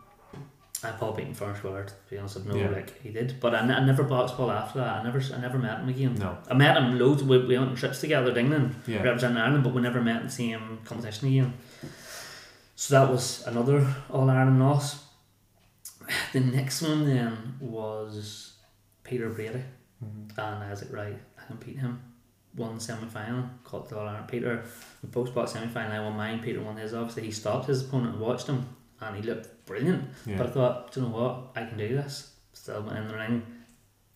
[0.83, 1.87] I Paul beaten first word.
[1.87, 2.69] To be honest, I've no yeah.
[2.69, 4.99] like he did, but I, n- I never boxed Paul after that.
[4.99, 6.15] I never I never met him again.
[6.15, 7.23] No, I met him loads.
[7.23, 9.01] We, we went on trips together to England, yeah.
[9.01, 11.53] representing Ireland, but we never met in the same competition again.
[12.75, 15.03] So that was another All Ireland loss.
[16.33, 18.53] The next one then was
[19.03, 19.63] Peter Brady,
[20.03, 20.39] mm-hmm.
[20.39, 22.01] and I was like, right, I can beat him.
[22.55, 24.27] Won semi final, caught the All Ireland.
[24.27, 24.63] Peter,
[25.01, 25.93] we both boxed semi final.
[25.93, 26.39] I won mine.
[26.41, 26.93] Peter won his.
[26.93, 28.65] Obviously, he stopped his opponent and watched him
[29.01, 30.03] and he looked brilliant.
[30.25, 30.37] Yeah.
[30.37, 31.47] But I thought, do you know what?
[31.55, 32.31] I can do this.
[32.53, 33.43] Still went in the ring,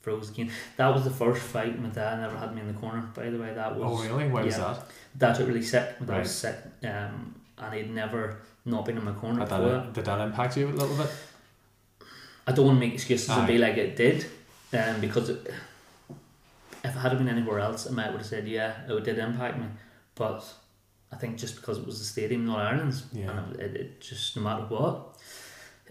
[0.01, 0.51] froze again.
[0.77, 1.79] That was the first fight.
[1.79, 3.01] My dad never had me in the corner.
[3.13, 4.01] By the way, that was.
[4.01, 4.29] Oh really?
[4.29, 4.85] Why yeah, was that?
[5.17, 5.99] Dad took really sick.
[5.99, 6.21] My dad right.
[6.21, 9.39] was sick, um, and he'd never not been in my corner.
[9.39, 11.11] Did that, did that impact you a little bit?
[12.47, 13.39] I don't want to make excuses Aye.
[13.39, 14.25] and be like it did,
[14.73, 15.53] um, because it,
[16.83, 19.59] if I had been anywhere else, I might would have said yeah, it did impact
[19.59, 19.65] me,
[20.15, 20.43] but
[21.12, 23.32] I think just because it was the stadium in All Ireland's, yeah.
[23.32, 25.17] and it, it, just no matter what.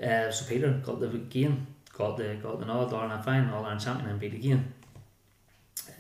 [0.03, 3.81] Uh, so Peter got the game, got the got the All Ireland final, All Ireland
[3.81, 4.73] champion, and beat again.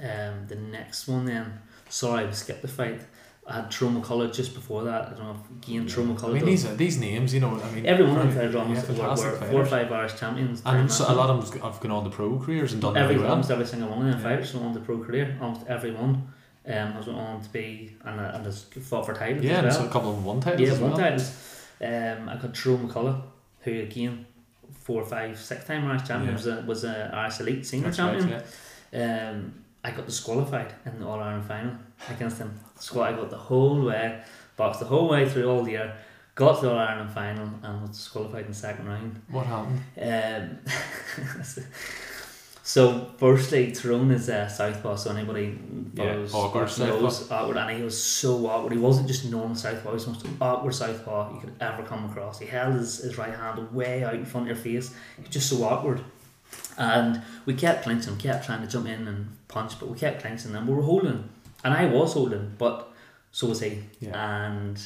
[0.00, 3.00] Um, the next one then, sorry, I skipped the fight.
[3.48, 5.06] I had Tyrone McCullagh just before that.
[5.06, 5.94] I don't know if Gian yeah.
[5.94, 6.30] Tyrone McCullagh.
[6.30, 9.14] I mean, these, these names, you know, I mean, everyone in Fed Drums yeah, were,
[9.14, 10.62] were four or five Irish champions.
[10.66, 13.14] And so a lot of them have gone on the pro careers and done every,
[13.14, 13.32] really well.
[13.32, 14.28] Almost every single one of them yeah.
[14.28, 15.38] fighters went on to pro career.
[15.40, 16.30] Almost every one
[16.68, 19.44] um, has went on to be and, uh, and has fought for titles.
[19.44, 19.84] Yeah, as well.
[19.84, 20.68] so a couple of one titles.
[20.68, 20.98] Yeah, one well.
[20.98, 21.64] titles.
[21.80, 23.22] Um, I got Tyrone McCullagh,
[23.60, 24.26] who again,
[24.72, 26.34] four, five, six time Irish champion, yeah.
[26.34, 28.30] was a, was a Irish elite senior That's champion.
[28.30, 28.44] Right,
[28.92, 29.30] yeah.
[29.30, 29.54] um,
[29.84, 31.72] I got disqualified in the All Ireland final
[32.10, 32.58] against him.
[32.78, 34.20] So I got the whole way
[34.58, 35.96] boxed the whole way through all the year,
[36.34, 39.22] got to the All Ireland final and was disqualified in the second round.
[39.30, 39.80] What happened?
[39.96, 40.58] Um,
[42.68, 45.58] so firstly, Tyrone is a southpaw, so anybody
[45.96, 48.74] follows yeah, awkward knows awkward, and he was so awkward.
[48.74, 52.10] He wasn't just normal southpaw; he was the most awkward southpaw you could ever come
[52.10, 52.38] across.
[52.38, 54.94] He held his, his right hand way out in front of your face.
[55.16, 56.02] He was just so awkward.
[56.76, 60.54] And we kept clinching, kept trying to jump in and punch, but we kept clinching
[60.54, 61.26] and we were holding.
[61.64, 62.92] And I was holding, but
[63.32, 63.82] so was he.
[63.98, 64.46] Yeah.
[64.46, 64.78] And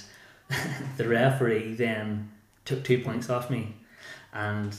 [0.96, 2.30] the referee then
[2.64, 3.74] took two points off me.
[4.32, 4.72] And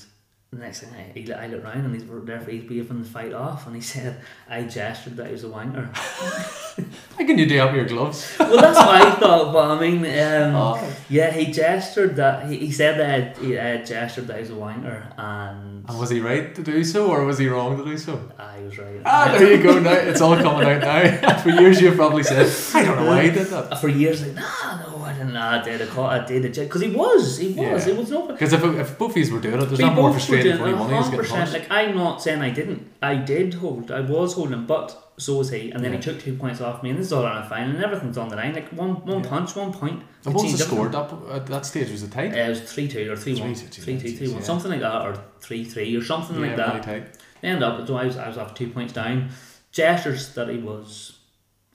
[0.54, 3.08] the next thing I, he, I looked around and he's there for he's waving the
[3.08, 5.94] fight off and he said I gestured that he was a wanker.
[7.18, 8.36] How can you do up your gloves?
[8.40, 9.54] well, that's what I thought.
[9.54, 10.94] But I mean, um, oh.
[11.10, 14.54] yeah, he gestured that he, he said that he had gestured that he was a
[14.54, 17.98] wanker, and and was he right to do so or was he wrong to do
[17.98, 18.32] so?
[18.40, 19.02] I was right.
[19.06, 19.80] Ah, there you go.
[19.80, 21.38] Now it's all coming out now.
[21.40, 23.82] For years, you've probably said, I don't know why he did that.
[23.82, 25.34] For years, like, nah, no, I didn't.
[25.34, 25.82] Nah, I did.
[25.82, 26.12] I caught.
[26.22, 26.42] I did.
[26.56, 27.38] Because he was.
[27.38, 27.86] He was.
[27.88, 27.94] Yeah.
[27.94, 28.28] It was no.
[28.28, 30.94] Because if if both were doing it, there's not more frustrating for anyone.
[30.94, 31.54] He's getting punched.
[31.54, 32.92] Like I'm not saying I didn't.
[33.02, 33.92] I did hold.
[33.92, 35.72] I was holding, but so was he.
[35.72, 35.98] And then yeah.
[35.98, 38.18] he took two points off me, and this is all on a final, and everything's
[38.18, 38.54] on the line.
[38.54, 39.30] Like one one yeah.
[39.30, 40.02] punch, one point.
[40.26, 41.92] And what was the score at, at that stage?
[41.92, 42.34] Was it tight?
[42.34, 44.44] Uh, it was three two or three, three one, two, three two, three one, yeah.
[44.44, 46.86] something like that, or three three or something like that.
[46.88, 47.18] Really tight.
[47.42, 47.88] They ended up.
[47.88, 49.30] So I was I was off two points down.
[49.72, 51.20] Gestures that he was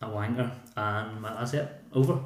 [0.01, 1.68] a wanker, and that's it.
[1.92, 2.20] Over.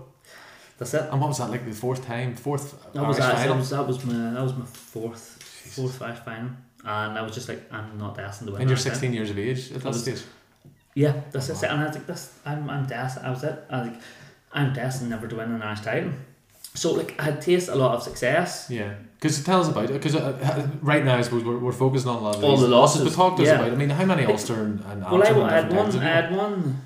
[0.82, 1.08] That's it.
[1.12, 1.64] And what was that like?
[1.64, 2.92] The fourth time, fourth.
[2.92, 5.76] That was that, that was that was my that was my fourth Jesus.
[5.76, 6.50] fourth Irish final,
[6.84, 8.62] and I was just like, I'm not destined to win.
[8.62, 9.14] And you're 16 time.
[9.14, 10.22] years of age at that was, stage.
[10.94, 11.62] Yeah, that's it.
[11.62, 13.26] And I was like, this, I'm I'm destined.
[13.26, 13.64] I was it.
[13.70, 14.00] I was like,
[14.52, 16.10] I'm destined never to win an Irish title.
[16.74, 18.66] So like I had tasted a lot of success.
[18.68, 19.92] Yeah, because tell us about it.
[19.92, 22.56] Because uh, uh, right now I suppose we're, we're focusing on a lot of all
[22.56, 23.04] the losses.
[23.04, 23.60] But talk to us yeah.
[23.60, 23.70] about.
[23.70, 25.96] I mean, how many Ulster and, and well, I, I had one.
[25.96, 26.80] I had one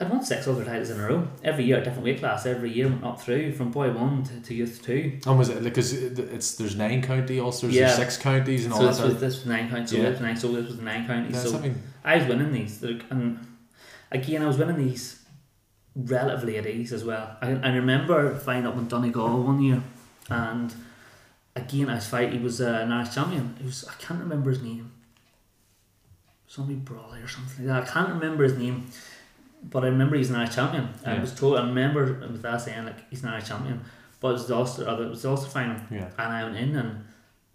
[0.00, 1.28] I'd won six other titles in a row.
[1.44, 2.46] Every year, a different weight class.
[2.46, 5.20] Every year, went up through from boy one to, to youth two.
[5.26, 7.86] And was it because it's there's nine county Ulsters, yeah.
[7.86, 9.06] there's six counties, and so all this that.
[9.06, 9.90] Was, this was nine counties.
[9.90, 10.02] So yeah.
[10.04, 10.36] this was nine.
[10.38, 11.34] So this was nine counties.
[11.34, 11.82] Yeah, so something...
[12.02, 13.46] I was winning these, and
[14.10, 15.22] again, I was winning these
[15.94, 17.36] relatively at ease as well.
[17.42, 19.82] I, I remember fighting up in Donegal one year,
[20.30, 20.72] and
[21.54, 22.38] again, I was fighting.
[22.38, 23.54] He was uh, an Irish champion.
[23.58, 24.92] He was I can't remember his name.
[26.46, 27.90] Somebody Brawley or something like that.
[27.90, 28.86] I can't remember his name
[29.62, 30.88] but I remember he's an Irish champion.
[31.02, 31.14] Yeah.
[31.14, 31.58] I was told.
[31.58, 33.80] I remember with that saying like he's an Irish champion.
[34.20, 36.10] But it was the Ulster, or it was the Ulster final, yeah.
[36.18, 37.04] and I went in and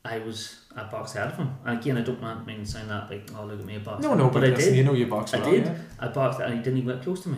[0.03, 1.55] I was a box ahead of him.
[1.63, 3.79] And again, I don't want mean to sound that like, oh look at me, a
[3.79, 4.01] box.
[4.01, 4.75] No, no, but, but I did.
[4.75, 5.35] You know, you boxed.
[5.35, 5.65] I well, did.
[5.65, 5.77] Yeah.
[5.99, 7.37] I boxed, and he didn't even get close to me.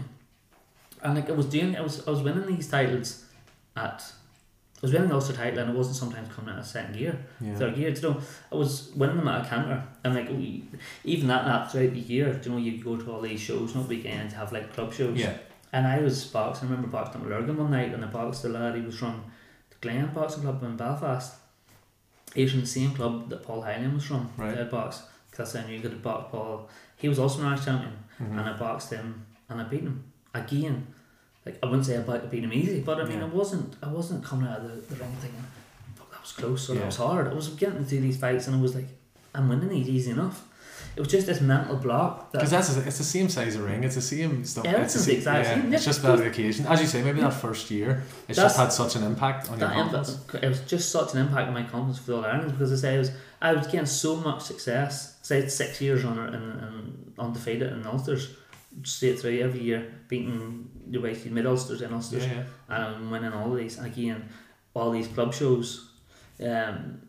[1.01, 3.25] And like I was doing, I was I was winning these titles
[3.75, 4.03] at
[4.81, 7.55] was winning the Ulster title and it wasn't sometimes coming out of second gear, yeah.
[7.55, 7.89] third gear.
[7.89, 10.65] You know, I was winning them at a canter, and like we,
[11.03, 13.87] even that that throughout the year, you know, you go to all these shows, not
[13.87, 15.17] weekends, have like club shows.
[15.17, 15.37] Yeah.
[15.73, 16.67] And I was boxing.
[16.67, 18.75] I remember boxing at Lurgan one night, and I boxed the lad.
[18.75, 19.23] He was from
[19.69, 21.35] the Glen Boxing Club in Belfast.
[22.33, 24.29] He was from the same club that Paul Hyland was from.
[24.37, 24.53] Right.
[24.55, 26.69] Dead box because I knew you could box Paul.
[26.95, 28.37] He was also an Irish champion, mm-hmm.
[28.37, 30.87] and I boxed him and I beat him again
[31.47, 33.25] like I wouldn't say about it being easy, but I mean, yeah.
[33.25, 35.43] I wasn't I wasn't coming out of the, the ring thinking,
[35.95, 36.79] fuck, that was close or yeah.
[36.79, 37.27] that was hard.
[37.27, 38.87] I was getting through these fights and I was like,
[39.33, 40.43] I'm winning these easy enough.
[40.95, 42.31] It was just this mental block.
[42.31, 43.83] Because that that's it's the same size of ring.
[43.83, 44.65] It's the same stuff.
[44.65, 45.73] Yeah, it's, the exact yeah, same.
[45.73, 47.03] It's just that occasion, as you say.
[47.03, 50.19] Maybe that first year, it's just had such an impact on your confidence.
[50.41, 52.75] it was just such an impact on my confidence for the All Ireland because I
[52.75, 55.17] say I was I was getting so much success.
[55.21, 58.35] Say six years on and, and undefeated in Ulsters
[58.83, 62.43] straight through every year, beating the way mid Ulsters and Ulsters, yeah, yeah.
[62.69, 63.77] and I'm winning all these.
[63.77, 64.29] And again,
[64.73, 65.89] all these club shows,
[66.41, 67.01] um,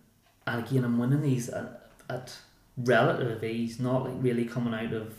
[0.46, 2.36] and again, I'm winning these at, at
[2.76, 5.14] relative ease, not like really coming out of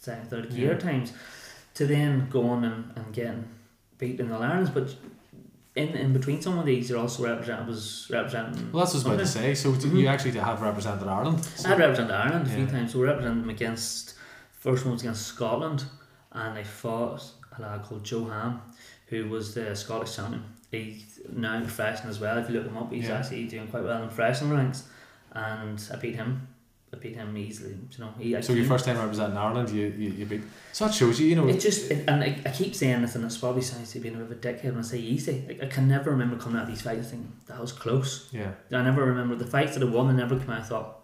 [0.00, 0.78] second, third gear yeah.
[0.78, 1.12] times,
[1.74, 3.48] to then going and, and getting
[3.98, 4.70] beat in the Lions.
[4.70, 4.94] But
[5.74, 8.72] in, in between some of these, you're also represent was representing.
[8.72, 9.54] Well, that's what I was about to say.
[9.54, 9.96] So mm-hmm.
[9.96, 11.44] you actually have represented Ireland.
[11.44, 11.70] So.
[11.70, 12.92] I represented Ireland a few times.
[12.92, 14.14] So we represented them against
[14.68, 15.84] First one was against Scotland,
[16.30, 17.24] and I fought
[17.56, 18.60] a lad called Joe Ham,
[19.06, 20.44] who was the Scottish champion.
[20.70, 22.36] He's now in professional as well.
[22.36, 23.16] If you look him up, he's yeah.
[23.16, 24.86] actually doing quite well in professional ranks,
[25.32, 26.46] and I beat him.
[26.92, 27.78] I beat him easily.
[27.92, 30.42] You know, he, so your first time i representing Ireland, you, you, you beat.
[30.74, 31.48] So that shows you, you know.
[31.48, 34.16] It just it, and I, I keep saying this, and it's probably sounds to being
[34.16, 35.46] a bit of a dickhead when I say easy.
[35.48, 38.28] Like, I can never remember coming out of these fights thinking that was close.
[38.32, 38.50] Yeah.
[38.70, 40.08] I never remember the fights that I won.
[40.08, 40.60] I never came out.
[40.60, 40.97] I thought,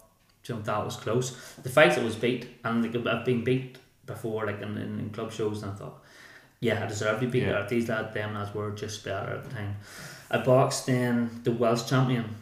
[0.47, 1.31] you know, that was close.
[1.63, 5.09] The fights that was beat, and like, I've been beat before, like in, in, in
[5.09, 6.03] club shows, and I thought,
[6.59, 7.65] yeah, I deserve to beat yeah.
[7.67, 9.75] These lads, them lads were just better at the time.
[10.31, 12.35] I boxed then the Welsh champion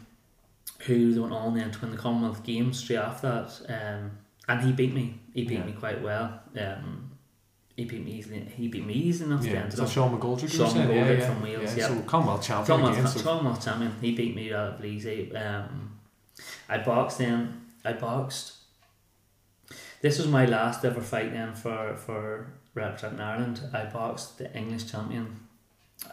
[0.80, 3.96] who went on then to win the Commonwealth Games straight after that.
[3.96, 4.10] Um,
[4.48, 5.20] and he beat me.
[5.32, 5.64] He beat yeah.
[5.64, 6.40] me quite well.
[6.58, 7.10] Um,
[7.76, 8.40] he beat me easily.
[8.56, 9.44] He beat me easily enough.
[9.44, 10.54] Yeah, so Sean McGoldrick.
[10.54, 11.26] Sean McGoldrick yeah, yeah.
[11.26, 11.76] from Wales.
[11.76, 12.66] Yeah, so Commonwealth champion.
[12.66, 13.22] Commonwealth, again, so.
[13.22, 13.92] Commonwealth champion.
[14.00, 15.34] He beat me relatively easy.
[15.34, 15.98] Um,
[16.68, 17.62] I boxed then.
[17.84, 18.54] I boxed.
[20.00, 23.60] This was my last ever fight then for for representing Ireland.
[23.72, 25.40] I boxed the English champion,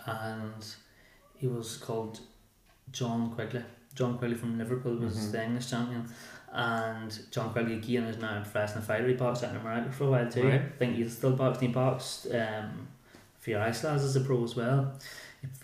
[0.06, 0.66] and
[1.38, 2.20] he was called
[2.92, 3.64] John Quigley.
[3.94, 5.32] John Quigley from Liverpool was mm-hmm.
[5.32, 6.08] the English champion.
[6.54, 9.08] And John Quigley again is now a professional fighter.
[9.08, 10.48] He boxed out in America for a while too.
[10.48, 10.62] Right.
[10.62, 11.70] I think he's still boxing.
[11.70, 12.88] He boxed um,
[13.40, 14.94] for your as a pro as well.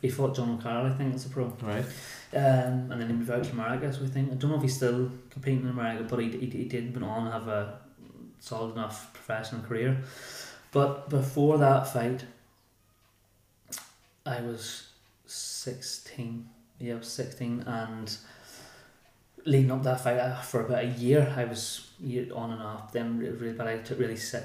[0.02, 1.46] He, fought Jono Carroll, I think, as a pro.
[1.62, 1.86] Right.
[2.34, 4.32] Um, and then he moved out to America, so I think.
[4.32, 7.06] I don't know if he's still competing in America, but he, he, he did went
[7.06, 7.80] on have a
[8.40, 9.98] solid enough professional career.
[10.72, 12.26] But before that fight,
[14.26, 14.90] I was
[15.26, 18.18] 16 yeah, I was 16 and
[19.46, 21.90] leading up that fight uh, for about a year I was
[22.36, 24.44] on and off then really bad I took really sick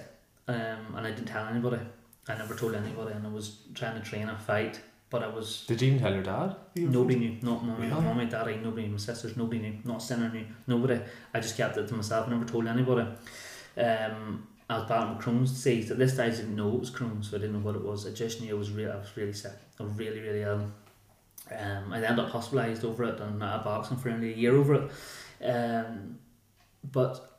[0.49, 1.81] um, and I didn't tell anybody
[2.29, 4.81] I never told anybody and I was trying to train a fight
[5.13, 6.57] but I was did you even tell your dad?
[6.75, 7.37] Nobody knew.
[7.43, 8.01] Not mommy, really?
[8.01, 9.79] mommy daddy nobody my sisters nobody knew.
[9.85, 10.47] Not Sinner knew.
[10.67, 10.99] Nobody.
[11.35, 12.29] I just kept it to myself.
[12.29, 13.07] Never told anybody.
[13.77, 15.91] Um, I was battling Crohn's disease.
[15.91, 17.85] At this stage I didn't know it was Crohn's so I didn't know what it
[17.85, 18.07] was.
[18.07, 19.53] I just knew I was really I was really sick.
[19.79, 20.73] I was really really ill.
[21.51, 24.75] Um, I ended up hospitalised over it and uh, boxing for nearly a year over
[24.75, 24.91] it.
[25.45, 26.19] Um,
[26.91, 27.33] but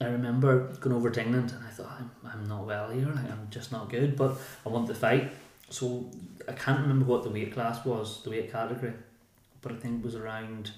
[0.00, 3.30] I remember going over to England and I thought, I'm, I'm not well here, like,
[3.30, 5.32] I'm just not good, but I want to fight.
[5.72, 6.04] So
[6.46, 8.92] I can't remember what the weight class was, the weight category,
[9.62, 10.70] but I think it was around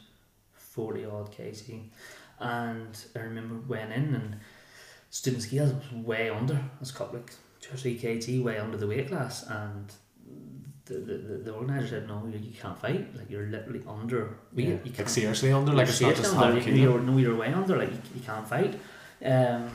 [0.53, 1.83] 40 odd kg.
[2.39, 4.37] And I remember went in and
[5.11, 8.59] student scales was way under, it was a couple like two or three kg way
[8.59, 9.93] under the weight class, and
[10.87, 13.17] the, the, the organizer said no you, you can't fight.
[13.17, 14.69] Like you're literally under yeah.
[14.69, 15.73] you, can't, like seriously under?
[15.73, 17.77] Like it's not just under, you, you're, no you're way under.
[17.79, 18.75] Like you, you can't fight.
[19.25, 19.71] Um,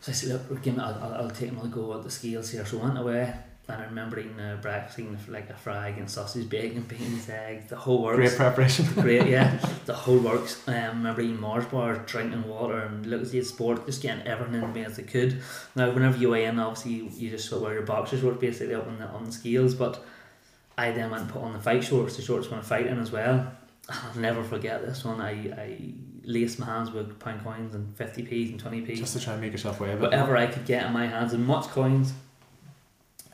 [0.00, 2.50] so I said look give me, I'll, I'll, I'll take another go at the scales
[2.50, 2.64] here.
[2.64, 3.34] So I went away
[3.70, 7.68] and I remember eating a breakfast, eating like a frag and sausage, bacon, beans, eggs,
[7.68, 8.16] the whole works.
[8.16, 8.86] Great preparation.
[8.94, 10.66] Great, yeah, the whole works.
[10.68, 14.62] Um, I remember eating Mars bars, drinking water, and looking at sport, just getting everything
[14.62, 15.42] in me as I could.
[15.76, 18.86] Now, whenever you weigh in, obviously you, you just wear your boxers shorts basically up
[18.86, 20.04] on the on the scales, but
[20.76, 22.98] I then went and put on the fight shorts, the shorts when I fight in
[22.98, 23.52] as well.
[23.88, 25.20] I'll never forget this one.
[25.20, 28.98] I, I laced my hands with pound coins and 50p's and 20p's.
[28.98, 30.36] Just to try and make yourself weigh a bit Whatever.
[30.36, 32.12] I could get in my hands, and much coins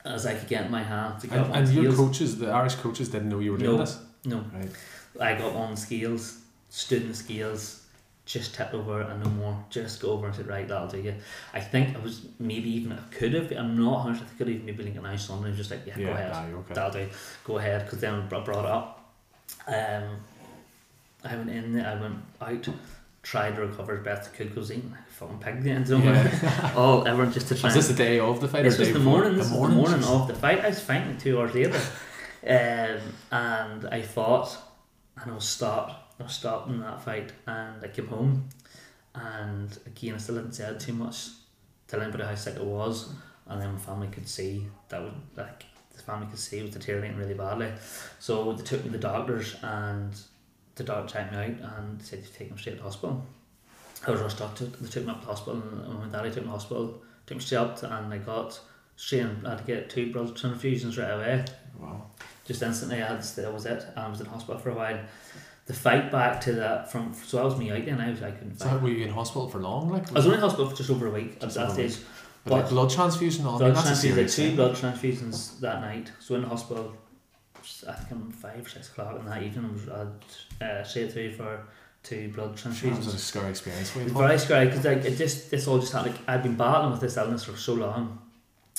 [0.07, 3.09] as I could get my hand to get and, and your coaches, the Irish coaches,
[3.09, 3.99] didn't know you were doing no, this.
[4.25, 4.71] No, right.
[5.21, 6.39] I got on scales,
[6.69, 7.87] stood in the scales,
[8.25, 9.65] just tipped over and no more.
[9.71, 11.15] Just go over and said, right, that'll do you.
[11.55, 13.53] I think I was maybe even I could have.
[13.53, 14.23] I'm not hundred.
[14.23, 15.55] I could have even maybe like a nice one.
[15.57, 16.75] just like, yeah, yeah go ahead, nah, okay.
[16.75, 17.09] that'll do.
[17.45, 19.15] Go ahead, because then I brought it up.
[19.67, 20.17] Um,
[21.25, 21.81] I went in.
[21.81, 22.69] I went out
[23.27, 26.73] tried to recover as best I could because eating like fucking pig the end yeah.
[26.77, 27.69] all everyone just to try.
[27.69, 28.63] Was this the day of the fight?
[28.63, 29.37] This was the morning.
[29.37, 30.65] This the morning, the morning of the fight.
[30.65, 31.75] I was fighting two hours later,
[32.47, 33.01] um,
[33.33, 34.57] and I fought,
[35.21, 36.21] and I was stopped.
[36.21, 38.49] I was stopped in that fight, and I came home,
[39.13, 41.31] and again I still hadn't said too much,
[41.89, 43.13] tell anybody how sick I was,
[43.49, 45.65] and then my family could see that was like
[45.97, 47.73] the family could see it was deteriorating really badly,
[48.21, 50.17] so they took me to the doctors and
[50.77, 53.25] the doctor checked me out and said to take him straight to hospital.
[54.07, 56.37] I was rushed up to they took me up to hospital and my daddy took
[56.39, 58.61] me to the hospital, took me straight up to, and I got
[58.97, 61.45] straight and I had to get two blood transfusions right away.
[61.79, 62.07] Wow.
[62.45, 63.85] Just instantly I had that was it.
[63.97, 65.01] I was in hospital for a while.
[65.65, 68.31] The fight back to that from so that was me out then I was I
[68.31, 68.71] couldn't fight.
[68.71, 69.91] So were you in hospital for long?
[69.91, 71.97] Like I was only in hospital for just over a week at that stage.
[72.45, 76.13] But, but like blood transfusion, all blood transfusion, like two blood transfusions that night.
[76.21, 76.95] So in the hospital
[77.89, 79.81] I think I'm five, six o'clock in that evening.
[79.93, 80.11] I was
[80.61, 81.61] uh, straight through for
[82.03, 82.93] two blood transfusions.
[82.93, 84.09] It was a scary experience for you.
[84.09, 86.15] very scary because like it just this all just happened.
[86.15, 88.19] Like I'd been battling with this illness for so long,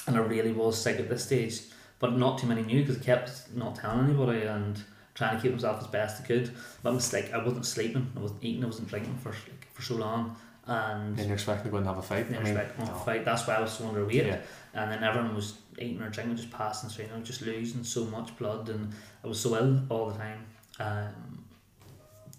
[0.08, 1.62] and I really was sick at this stage.
[2.00, 4.82] But not too many knew because I kept not telling anybody and
[5.16, 6.52] trying to keep myself as best I could.
[6.84, 9.68] But I was like I wasn't sleeping, I wasn't eating, I wasn't drinking for like,
[9.74, 10.36] for so long.
[10.68, 12.26] And, and you're expecting to go and have a fight.
[12.28, 13.24] I mean, expecting to a fight.
[13.24, 14.26] That's why I was so underweight.
[14.28, 14.40] Yeah.
[14.74, 18.06] And then everyone was eating or drinking, just passing through, you know, just losing so
[18.06, 20.46] much blood, and I was so ill all the time.
[20.80, 21.46] Um,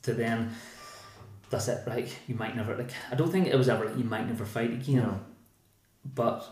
[0.02, 0.50] to then
[1.50, 2.08] that's it, right?
[2.26, 2.92] You might never like.
[3.10, 5.20] I don't think it was ever like you might never fight again, No.
[6.14, 6.46] but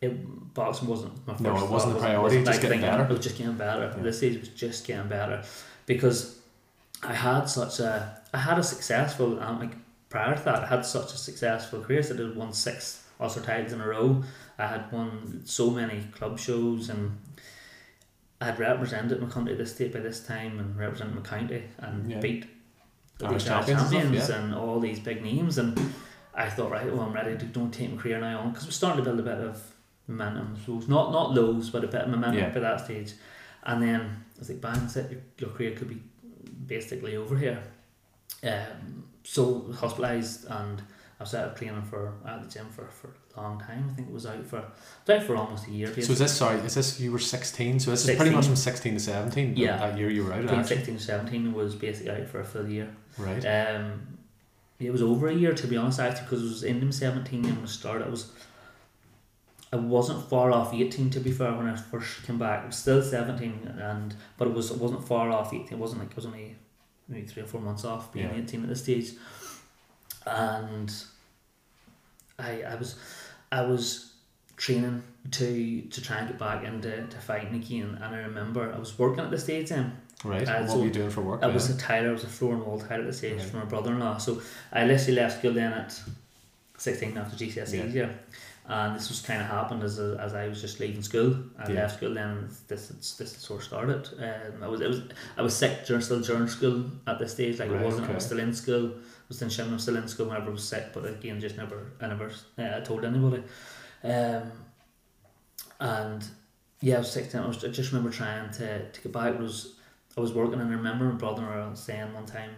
[0.00, 1.42] it boxing wasn't my first.
[1.42, 1.94] No, it wasn't thought.
[1.94, 3.04] the priority, wasn't, just like, getting thinking better.
[3.04, 3.94] It was just getting better.
[3.96, 4.02] Yeah.
[4.02, 5.42] This stage was just getting better
[5.86, 6.38] because
[7.02, 9.72] I had such a I had a successful um, like
[10.12, 12.02] prior to that I had such a successful career.
[12.02, 14.22] So I did won six Ulster titles in a row.
[14.58, 17.18] I had won so many club shows and.
[18.40, 22.10] I had represented my country this state by this time and represented my county and
[22.10, 22.18] Yeah.
[22.18, 22.44] beat
[23.18, 24.36] the Irish champions and stuff, yeah.
[24.42, 25.78] and all these big names and
[26.34, 28.72] I thought right well I'm ready to don't take my career now on because we're
[28.72, 29.62] starting to build a bit of
[30.08, 32.50] momentum so it's not not lows but a bit of momentum Yeah.
[32.56, 33.12] by that stage
[33.62, 36.02] and then I was like bang that's it your, your career could be
[36.66, 37.62] basically over here
[38.42, 40.82] um, so hospitalised and
[41.20, 43.94] I was out of training for at the gym for, for a long time I
[43.94, 44.64] think it was out for it
[45.06, 46.58] was out for almost a year So is this sorry?
[46.60, 47.78] Is this you were sixteen?
[47.78, 49.56] So this is pretty much from sixteen to seventeen.
[49.56, 49.76] Yeah.
[49.78, 50.42] that year you were out.
[50.42, 50.76] between Actually.
[50.76, 53.44] 16 and 17 was basically out for a full year Right.
[53.44, 54.18] Um,
[54.80, 57.42] it was over a year to be honest, actually, because it was in them seventeen
[57.42, 58.06] when I started.
[58.06, 58.32] I was,
[59.72, 62.64] I wasn't far off eighteen to be fair when I first came back.
[62.64, 65.74] It was still seventeen, and but it was it wasn't far off eighteen.
[65.74, 66.56] It wasn't like it was only
[67.12, 68.36] maybe three or four months off being Yeah.
[68.36, 69.12] eighteen at this stage,
[70.26, 70.92] and
[72.38, 72.96] I I was
[73.50, 74.12] I was
[74.56, 77.98] training to to try and get back into to fighting again.
[78.02, 79.96] And I remember I was working at the stage then.
[80.24, 80.46] Right.
[80.48, 81.42] uh, what so were you doing for work?
[81.42, 81.54] I yeah?
[81.54, 83.48] was a tiler, I was a floor and wall tiler at the stage Right.
[83.48, 84.18] for my brother in law.
[84.18, 84.40] So
[84.72, 86.00] I literally left school then at
[86.78, 88.02] 16 after GCSEs, Yeah.
[88.06, 88.08] yeah.
[88.66, 91.34] And this was kind of happened as, a, as I was just leaving school.
[91.58, 91.80] I Yeah.
[91.82, 94.08] left school then, and this this this sort of started.
[94.18, 95.00] Um, I was it was
[95.36, 97.58] I was sick during still during school at this stage.
[97.58, 98.08] Like Right, I wasn't.
[98.08, 98.86] I was still in school.
[98.96, 99.70] I was in Shimna.
[99.70, 100.92] I was still in school whenever I was sick.
[100.94, 103.42] But again, just never I never uh, told anybody.
[104.04, 104.52] Um,
[105.80, 106.24] and
[106.80, 107.40] yeah, I was sixteen.
[107.40, 109.34] I, was, I just remember trying to to get back.
[109.34, 109.74] It was
[110.16, 112.50] I was working and I remember my brother was saying one time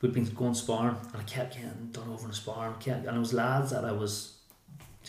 [0.00, 2.74] we'd been going sparring and I kept getting done over in sparring.
[2.80, 4.35] Kept and it was lads that I was,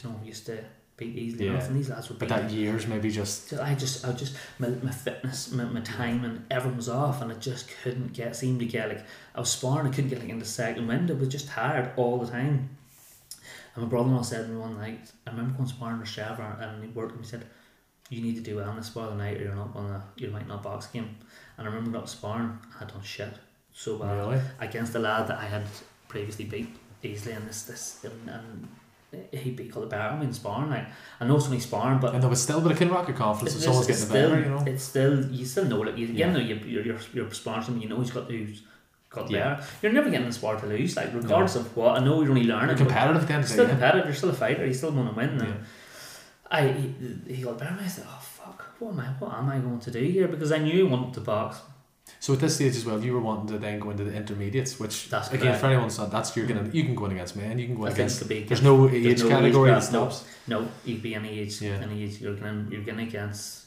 [0.03, 0.63] you know, used to
[0.97, 1.51] beat easily Yeah.
[1.51, 2.53] enough, and these lads would But that me.
[2.57, 6.77] year's maybe just I just, I just, my, my fitness, my, my time, and everything
[6.77, 9.05] was off, and I just couldn't get, seem to get like,
[9.35, 11.11] I was sparring, I couldn't get like in the second wind.
[11.11, 12.69] I was just tired all the time.
[13.75, 16.83] And my brother-in-law said to me one night, I remember going sparring with Trevor, and
[16.83, 17.21] he worked me.
[17.21, 17.45] He said,
[18.09, 20.47] "You need to do well in this spar tonight, or you're not gonna, you might
[20.47, 21.15] not box again."
[21.57, 23.33] And I remember got sparring, I had done shit
[23.73, 24.41] so bad really.
[24.59, 25.67] against a lad that I had
[26.07, 26.69] previously beat
[27.03, 28.67] easily, and this, this, and, and
[29.31, 30.03] he beat called the better.
[30.15, 30.85] I mean, sparring, like
[31.21, 33.15] I know it's only sparring, but And there was still, but it can rock your
[33.17, 34.63] confidence if it's, someone's getting still, better, you know.
[34.65, 36.27] It's still you still know like you, Yeah.
[36.27, 38.63] you know you you're you're, you're sparring someone, you know who's got who's
[39.09, 39.55] got Yeah.
[39.55, 39.67] better.
[39.81, 41.97] You're never getting the spar to lose, like regardless of what.
[42.01, 42.69] I know you're only learning.
[42.69, 43.71] You're competitive at the end You're still day.
[43.71, 44.05] competitive.
[44.07, 44.65] You're still a fighter.
[44.65, 45.39] You still want to win.
[45.39, 45.53] Yeah.
[46.49, 47.71] I he, he got better.
[47.71, 49.05] And I said, oh fuck, what am I?
[49.19, 50.27] What am I going to do here?
[50.27, 51.59] Because I knew I wanted to box.
[52.19, 54.79] So at this stage as well, you were wanting to then go into the intermediates,
[54.79, 55.59] which That's again correct.
[55.61, 57.85] for anyone's not that's you're gonna you can go in against men, you can go
[57.85, 58.19] in against.
[58.19, 60.09] to be There's no age there's no category that age no.
[60.09, 60.25] stops.
[60.47, 61.79] No, you'd be any age, Yeah.
[61.81, 62.19] any age.
[62.21, 63.65] You're gonna you're gonna against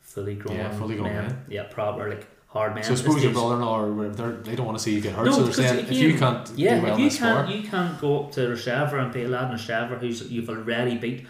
[0.00, 1.26] fully grown, Yeah, fully grown men.
[1.26, 1.44] men.
[1.48, 2.82] Yeah, proper like hard men.
[2.84, 5.32] So suppose your brother-in-law or whatever, they don't want to see you get hurt, No,
[5.32, 8.00] so they're saying if you can't Yeah, do well if you can't, sport, you can't
[8.00, 11.26] go up to Rostrevor and beat a lad in Rostrevor who's you've already beat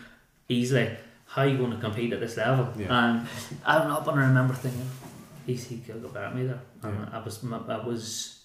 [0.49, 0.91] easily.
[1.27, 2.69] How are you going to compete at this level?
[2.77, 2.87] Yeah.
[2.87, 3.27] And
[3.67, 4.89] I'm not know, but I remember thinking,
[5.51, 6.61] he's he could go better at me there.
[6.85, 7.09] Yeah.
[7.13, 8.37] I was, I was,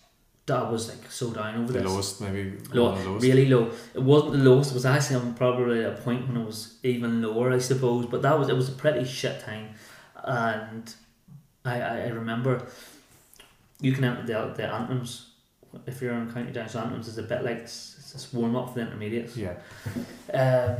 [0.49, 1.87] I was like so down over the this.
[1.91, 3.25] lowest maybe Low, one of the lowest.
[3.25, 3.71] really low.
[3.93, 4.71] It wasn't the lowest.
[4.71, 8.05] It was actually on probably a point when it was even lower, I suppose.
[8.05, 9.69] But that was it was a pretty shit time,
[10.23, 10.93] and
[11.63, 12.65] I I, I remember
[13.81, 15.31] you can enter the the anthems
[15.87, 16.69] if you're on County Down.
[16.69, 19.35] So anthems is a bit like it's, it's this warm up for the intermediates.
[19.35, 19.55] Yeah,
[20.33, 20.77] Um,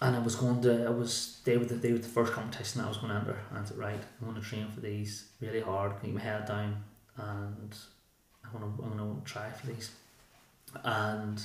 [0.00, 2.82] and I was going to, I was, they were the, they were the first competition
[2.82, 3.38] I was going enter.
[3.50, 6.46] And I said, right, I'm going to train for these really hard, keep my head
[6.46, 6.84] down,
[7.16, 7.74] and
[8.44, 9.90] I'm going to, I'm going to try for these.
[10.84, 11.40] And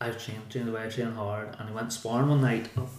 [0.00, 2.90] I trained, trained the way I trained hard, and I went sparring one night up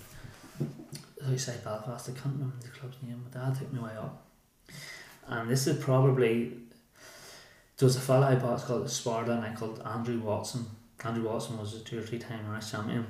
[1.28, 2.10] outside Belfast.
[2.10, 3.23] I can't remember the club's name.
[3.23, 4.25] My dad took me way up.
[5.28, 6.54] And this is probably,
[7.78, 10.65] there was a fella I boxed called Sparta, and I called Andrew Watson.
[11.04, 13.06] Andrew Watson was a two or three time Irish champion,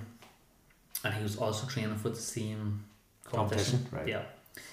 [1.05, 2.83] and he was also training for the same
[3.23, 3.79] competition.
[3.79, 4.07] competition, right?
[4.07, 4.23] Yeah,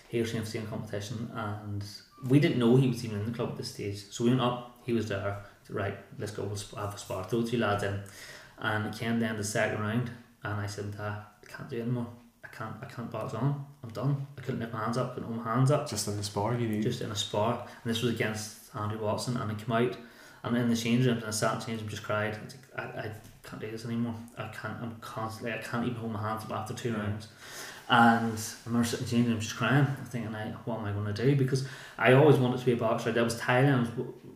[0.08, 1.84] he was training for the same competition, and
[2.28, 3.98] we didn't know he was even in the club at this stage.
[4.10, 4.80] So we went up.
[4.84, 5.44] He was there.
[5.66, 6.42] Said, right, let's go.
[6.42, 7.22] We'll have a spar.
[7.24, 8.00] Throw two lads in,
[8.58, 10.10] and it came down the second round,
[10.42, 12.08] and I said, I can't do it anymore.
[12.44, 12.74] I can't.
[12.82, 13.64] I can't box on.
[13.84, 14.26] I'm done.
[14.38, 15.14] I couldn't lift my hands up.
[15.14, 16.82] Couldn't hold my hands up Just in the spar, you need.
[16.82, 19.96] just in a spar, and this was against Andy Watson, and I came out,
[20.42, 22.34] and in the change room, and I sat in the change room, just cried.
[22.34, 23.10] I like, I, I
[23.44, 24.14] can't do this anymore.
[24.38, 24.76] I can't.
[24.80, 25.52] I'm constantly.
[25.52, 27.28] I can't even hold my hands up after two rounds,
[27.88, 30.84] And I remember sitting in the changing room just crying, I'm thinking, like, what am
[30.84, 31.36] I going to do?
[31.36, 31.66] Because
[31.98, 33.12] I always wanted to be a boxer.
[33.16, 33.88] I was tired, I was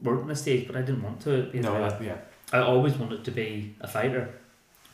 [0.03, 2.17] working the stage, but I didn't want to be a no, that, yeah.
[2.53, 4.35] I always wanted to be a fighter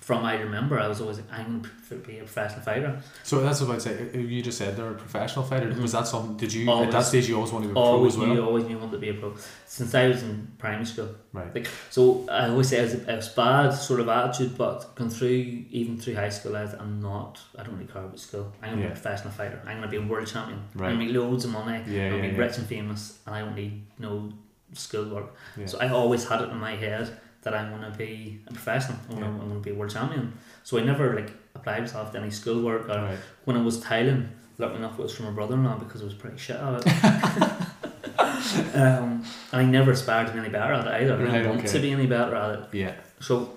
[0.02, 3.00] from I remember, I was always like, I'm going to be a professional fighter.
[3.22, 4.10] So that's what I'd say.
[4.12, 5.66] You just said they're a professional fighter.
[5.66, 5.80] Mm-hmm.
[5.80, 6.36] Was that something?
[6.36, 8.34] Did you always, at that stage you always wanted to be a pro as well?
[8.34, 11.14] You always knew you wanted to be a pro since I was in primary school.
[11.32, 11.54] Right.
[11.54, 15.08] Like so, I always say I was, I was bad sort of attitude, but going
[15.08, 17.40] through even through high school, I was, I'm not.
[17.56, 18.52] I don't really care about school.
[18.60, 18.88] I'm gonna yeah.
[18.88, 19.62] be a professional fighter.
[19.64, 20.64] I'm gonna be a world champion.
[20.74, 20.88] Right.
[20.88, 21.80] I'm gonna make loads of money.
[21.86, 22.42] Yeah, I'm gonna yeah, be yeah.
[22.42, 24.32] rich and famous, and I don't need no
[24.72, 25.34] school work.
[25.66, 28.98] So I always had it in my head that I'm gonna be a professional.
[29.10, 30.32] I'm, gonna, I'm gonna be a world champion.
[30.62, 33.18] So I never like applied myself to any schoolwork or right.
[33.44, 34.28] when I was tiling,
[34.58, 36.86] lucky enough it was from my brother in law because I was pretty shit at
[36.86, 36.86] it.
[38.76, 41.16] um, and I never aspired to be any better at it either.
[41.16, 42.68] Right, I didn't want to be any better at it.
[42.72, 42.94] Yeah.
[43.20, 43.54] So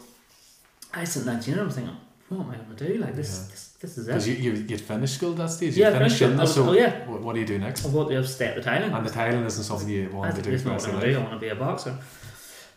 [0.94, 1.96] I sit in that gym and I'm thinking,
[2.30, 2.98] what am I gonna do?
[2.98, 3.52] Like this yeah.
[3.52, 4.12] this, this is it.
[4.12, 5.78] Because you, you you'd finished school that stage.
[5.78, 7.08] You yeah, finished gym, was, so oh, yeah.
[7.08, 7.86] What, what, do you do next?
[7.86, 8.92] I want to stay at the tiling.
[8.92, 10.52] And the tiling isn't something you want to do.
[10.52, 11.18] It's not what I want to do.
[11.18, 11.98] I want to be a boxer.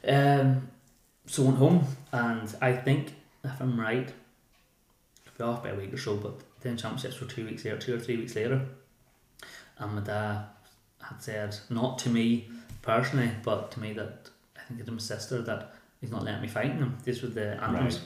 [0.06, 0.68] Um,
[1.28, 3.14] so went home and I think
[3.44, 4.12] if I'm right,
[5.36, 7.94] be off by a week or so, but then championships were two weeks later, two
[7.94, 8.66] or three weeks later.
[9.78, 10.44] And my dad
[11.00, 12.48] had said, not to me
[12.82, 16.42] personally, but to me that I think it to my sister that he's not letting
[16.42, 16.98] me fight in them.
[17.04, 17.98] This was the animals.
[17.98, 18.04] Right.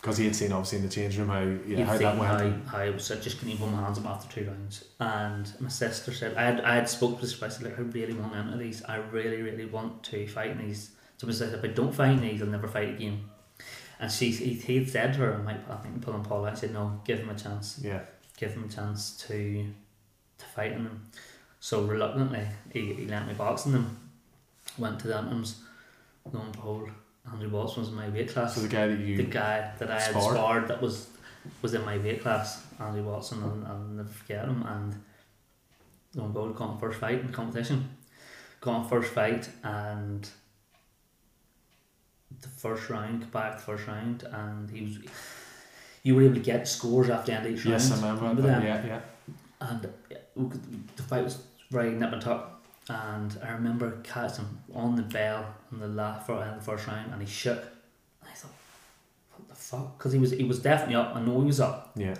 [0.00, 2.30] Because he had seen obviously in the change room how yeah, how that went.
[2.66, 4.84] How, how I was I just couldn't even hold my hands up after two rounds.
[5.00, 7.82] And my sister said I had I had spoke to this I said like I
[7.82, 8.84] really want to enter these.
[8.84, 10.90] I really, really want to fight in these.
[11.18, 13.24] So said if I don't fight these I'll never fight again.
[13.98, 16.72] And she he he'd said to her, I might I think pulling Paul I said,
[16.72, 17.80] No, give him a chance.
[17.82, 18.00] Yeah.
[18.36, 19.66] Give him a chance to
[20.38, 21.10] to fight in them.
[21.60, 23.96] So reluctantly he, he let me box in them.
[24.78, 25.62] Went to the Anthems,
[26.30, 26.90] lo and behold,
[27.30, 28.54] Andrew Watson was in my weight class.
[28.54, 31.08] So the guy that you the guy that I had sparred, sparred that was
[31.62, 34.62] was in my weight class, Andy Watson, and I'll never forget him.
[34.66, 35.02] And
[36.14, 37.96] lo and behold, got first fight in the competition.
[38.60, 40.28] Got first fight, and
[42.40, 44.98] the first round, back the first round, and he was.
[46.02, 47.90] You were able to get scores after the end of each yes, round.
[47.90, 48.62] Yes, I remember, remember that.
[48.62, 49.00] Yeah, yeah.
[49.60, 49.88] And
[50.96, 52.56] the fight was very nip and tuck
[52.88, 57.20] and I remember catching on the bell on the last for the first round, and
[57.20, 57.58] he shook.
[57.58, 58.52] And I thought,
[59.36, 59.98] what the fuck?
[59.98, 61.16] Because he was he was definitely up.
[61.16, 61.92] I know he was up.
[61.96, 62.14] Yeah.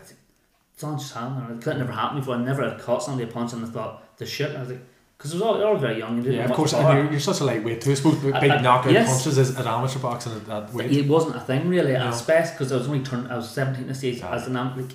[0.76, 1.58] Something just happened.
[1.58, 2.34] It could never happened before.
[2.34, 4.54] I never had caught somebody a punch, and I thought the shit.
[4.56, 4.80] I was like.
[5.16, 6.22] Because it was all, all very young.
[6.22, 6.74] yeah, of course.
[6.74, 7.92] And you're, you're such a lightweight too.
[7.92, 9.08] I suppose big I, I, knockout yes.
[9.08, 10.92] punches is at amateur boxing at that weight.
[10.92, 12.08] It wasn't a thing really, no.
[12.08, 13.32] especially because I was only turned.
[13.32, 14.20] I was seventeen this age.
[14.22, 14.34] Ah.
[14.34, 14.94] As an like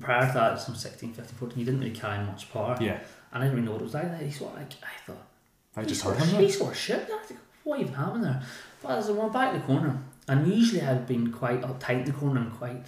[0.00, 2.76] prior to that, some 16, 15, 14, you didn't really carry much power.
[2.80, 3.00] Yeah.
[3.32, 4.20] And I didn't really know what it was like.
[4.20, 5.26] He sort of like I thought.
[5.76, 6.40] I just heard him.
[6.40, 7.08] He sort of shit.
[7.64, 8.42] What even happened there?
[8.82, 12.04] But as I went back in the corner, and usually I'd been quite uptight in
[12.04, 12.86] the corner and quite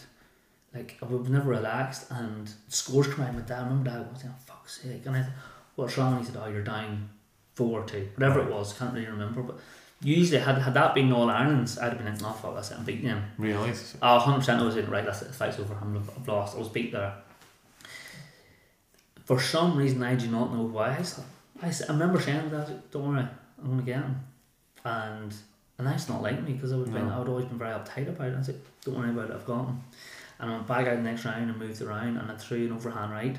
[0.75, 2.11] like I was never relaxed.
[2.11, 3.35] And scores come out.
[3.35, 5.33] My dad, I remember dad was saying, oh, "Fuck's sake!" And I thought,
[5.81, 7.09] "What's wrong?" And he said, "Oh, you're down
[7.55, 8.72] four two, whatever it was.
[8.72, 9.59] Can't really remember, but."
[10.03, 12.78] Usually, had had that been all Ireland's, I'd have been like, "No, fuck, that's it.
[12.78, 13.70] I'm beating him." Really?
[14.01, 14.62] Oh, 100 percent.
[14.62, 15.05] I was in right.
[15.05, 15.28] That's it.
[15.28, 15.76] The fight's over.
[15.78, 16.57] I'm, I've lost.
[16.57, 17.16] I was beat there.
[19.26, 20.97] For some reason, I do not know why.
[20.97, 21.24] I, said,
[21.62, 22.91] I, I remember saying that.
[22.91, 23.26] Don't worry,
[23.62, 24.20] I'm gonna get him,
[24.85, 25.35] and
[25.81, 26.93] and that's not like me because I would no.
[26.93, 28.37] been, I would always been very uptight about it.
[28.39, 29.35] I said, don't worry about it.
[29.35, 29.83] I've got him.
[30.39, 32.72] And I went back out the next round and moved around and I threw an
[32.72, 33.37] overhand right,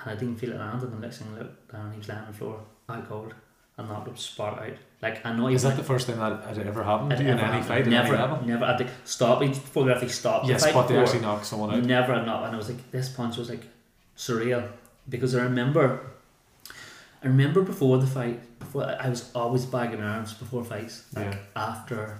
[0.00, 0.82] and I didn't feel it land.
[0.82, 3.34] And the next thing I looked down, he was laying on the floor, out cold
[3.76, 4.76] and knocked up spark out.
[5.00, 5.48] Like I know.
[5.48, 7.66] Is that the first time that had ever happened to you in any happened.
[7.66, 7.86] fight?
[7.86, 8.64] Never, any never.
[8.64, 10.46] At the stop, before they actually stopped.
[10.46, 11.82] Yes, the but they actually knocked someone out.
[11.82, 13.64] Never had knocked, and I was like, this punch was like
[14.16, 14.68] surreal
[15.08, 16.06] because I remember.
[17.24, 21.04] I remember before the fight, before I was always bagging arms before fights.
[21.14, 21.38] Like yeah.
[21.54, 22.18] After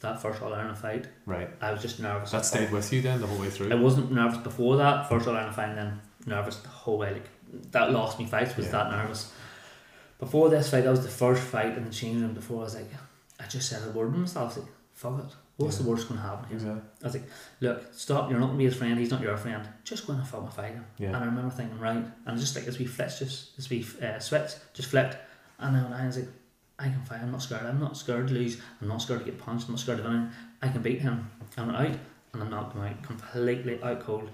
[0.00, 1.50] that first All Ireland fight, right?
[1.60, 2.30] I was just nervous.
[2.30, 3.72] That stayed with you then the whole way through.
[3.72, 7.12] I wasn't nervous before that first All Ireland fight, then nervous the whole way.
[7.12, 8.72] Like that lost me fights was yeah.
[8.72, 9.32] that nervous
[10.18, 12.34] before this fight, that was the first fight in the change room.
[12.34, 12.90] Before I was like,
[13.38, 14.44] I just said a word to myself.
[14.44, 15.36] I was like, fuck it.
[15.56, 15.84] What's yeah.
[15.84, 16.82] the worst going to happen here?
[17.02, 17.28] I was like,
[17.60, 18.30] look, stop.
[18.30, 18.98] You're not going to be his friend.
[18.98, 19.68] He's not your friend.
[19.84, 20.84] Just go and fuck my fight him.
[20.98, 21.08] Yeah.
[21.08, 22.04] And I remember thinking, right.
[22.26, 25.16] And just like as we flipped, just as we uh, switch, just flipped.
[25.58, 26.28] And then I was like,
[26.78, 27.20] I can fight.
[27.20, 27.66] I'm not scared.
[27.66, 28.60] I'm not scared to lose.
[28.80, 29.68] I'm not scared to get punched.
[29.68, 30.30] I'm not scared of anything.
[30.60, 31.30] I can beat him.
[31.56, 31.98] I went out
[32.32, 34.28] and I'm knocked him out completely out cold.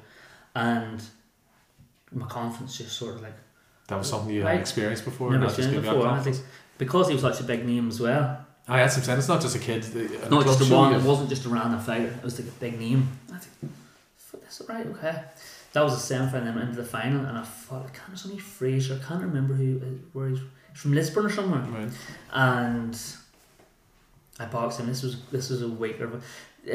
[0.54, 1.02] And
[2.12, 3.34] my confidence just sort of like
[3.88, 5.30] that was something you had experienced before.
[5.32, 6.06] Never experienced before.
[6.06, 6.36] I think
[6.78, 8.46] because he was such a big name as well.
[8.68, 9.18] I had some sense.
[9.18, 9.84] It's not just a kid.
[10.30, 10.94] Not just a one.
[10.94, 12.06] It wasn't just a random fighter.
[12.06, 13.08] It was like a big name.
[13.32, 13.72] I think,
[14.32, 14.86] that's right.
[14.86, 15.22] Okay.
[15.72, 18.18] That was the semi final, then into the final, and I thought, I can't.
[18.18, 19.00] Somebody Fraser.
[19.02, 19.78] I can't remember who
[20.12, 20.40] where he's
[20.74, 21.60] from Lisburn or somewhere.
[21.60, 21.92] Right.
[22.32, 22.98] And
[24.38, 24.86] I boxed him.
[24.86, 26.24] This was this was a week of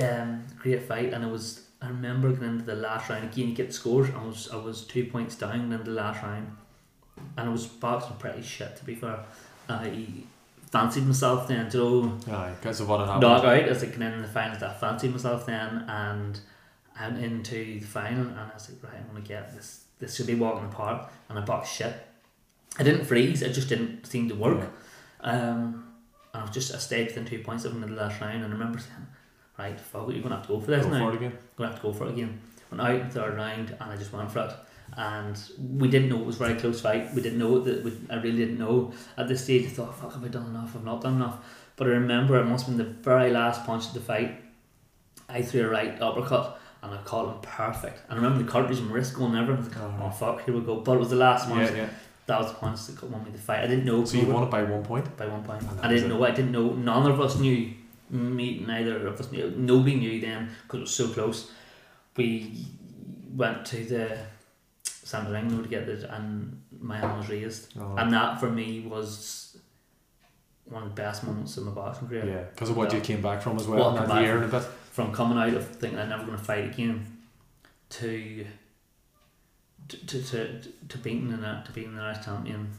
[0.01, 3.49] um, great fight, and it was I remember getting into the last round again.
[3.49, 4.09] You get scores.
[4.09, 6.55] I was I was two points down in the last round,
[7.37, 9.19] and I was boxing pretty shit to be fair.
[9.69, 10.07] I
[10.71, 12.17] fancied myself then, you know.
[12.27, 13.21] Aye, because of what had happened.
[13.21, 16.39] Knockout as I came in the finals, I fancied myself then, and
[16.99, 19.85] I went into the final, and I was like, right, I'm gonna get this.
[19.99, 21.95] This should be walking apart, and I boxed shit.
[22.77, 23.41] I didn't freeze.
[23.41, 24.69] It just didn't seem to work.
[25.23, 25.29] Yeah.
[25.31, 25.93] Um,
[26.33, 28.43] and I was just I stayed within two points of him in the last round,
[28.43, 29.07] and I remember saying,
[29.57, 30.99] right, fuck it, you're gonna have to go for this go now.
[31.05, 31.37] For it again.
[31.55, 32.41] Gonna have to go for it again.
[32.71, 34.53] Went out in the third round, and I just went for it.
[34.97, 35.39] And
[35.77, 37.13] we didn't know it was a very close fight.
[37.13, 37.83] We didn't know that.
[37.83, 39.65] We, I really didn't know at this stage.
[39.65, 40.75] I thought, oh, fuck, have I done enough?
[40.75, 41.37] I've not done enough.
[41.75, 44.41] But I remember it must have been the very last punch of the fight.
[45.27, 48.01] I threw a right uppercut and I caught him perfect.
[48.09, 49.73] And I remember the cartridge and wrist going and everything.
[49.73, 50.09] Like, oh uh-huh.
[50.11, 50.77] fuck, here we go.
[50.77, 51.59] But it was the last one.
[51.59, 51.89] Yeah, yeah.
[52.27, 53.63] That was the punch that won me the fight.
[53.63, 54.05] I didn't know.
[54.05, 55.15] So you won it by one point.
[55.17, 55.63] By one point.
[55.81, 56.23] I didn't know.
[56.23, 56.73] I didn't know.
[56.73, 57.71] None of us knew.
[58.09, 59.51] Me, neither of us knew.
[59.55, 61.51] Nobody knew then because it was so close.
[62.15, 62.65] We
[63.35, 64.17] went to the
[64.83, 67.95] San Ring to get it, and my hand was raised, oh.
[67.95, 69.57] and that for me was
[70.65, 72.25] one of the best moments of my boxing career.
[72.25, 73.91] Yeah, because of what you came back from as well.
[73.91, 74.63] That year and a bit.
[74.91, 77.05] From coming out of thinking I'm never going to fight again,
[77.89, 78.45] to
[79.87, 82.69] to to to, to beating the to beating the Irish champion